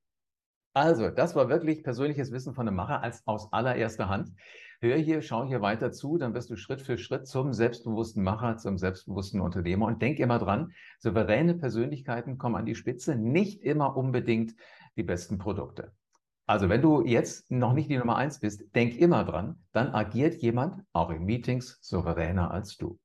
Also, 0.75 1.11
das 1.11 1.35
war 1.35 1.49
wirklich 1.49 1.83
persönliches 1.83 2.31
Wissen 2.31 2.55
von 2.55 2.69
einem 2.69 2.77
Macher 2.77 3.03
als 3.03 3.27
aus 3.27 3.53
allererster 3.53 4.09
Hand. 4.09 4.33
Hör 4.81 4.97
hier, 4.97 5.23
schau 5.23 5.45
hier 5.45 5.61
weiter 5.61 5.91
zu, 5.91 6.19
dann 6.19 6.35
wirst 6.35 6.51
du 6.51 6.57
Schritt 6.57 6.81
für 6.81 6.99
Schritt 6.99 7.27
zum 7.27 7.53
selbstbewussten 7.53 8.23
Macher, 8.23 8.59
zum 8.59 8.79
selbstbewussten 8.79 9.41
Unternehmer. 9.41 9.87
Und 9.87 10.01
denk 10.01 10.21
immer 10.21 10.39
dran, 10.39 10.73
souveräne 11.01 11.55
Persönlichkeiten 11.55 12.39
kommen 12.39 12.55
an 12.55 12.65
die 12.65 12.77
Spitze, 12.77 13.17
nicht 13.17 13.63
immer 13.63 13.97
unbedingt 13.97 14.55
die 14.99 15.05
besten 15.05 15.39
Produkte. 15.39 15.93
Also 16.47 16.69
wenn 16.69 16.83
du 16.83 17.05
jetzt 17.05 17.51
noch 17.51 17.73
nicht 17.75 17.91
die 17.91 17.99
Nummer 17.99 18.17
eins 18.17 18.41
bist, 18.41 18.75
denk 18.75 18.97
immer 18.99 19.25
dran, 19.25 19.63
dann 19.73 19.95
agiert 19.95 20.35
jemand 20.43 20.83
auch 20.93 21.11
in 21.11 21.25
Meetings 21.25 21.79
souveräner 21.81 22.51
als 22.51 22.77
du. 22.77 22.99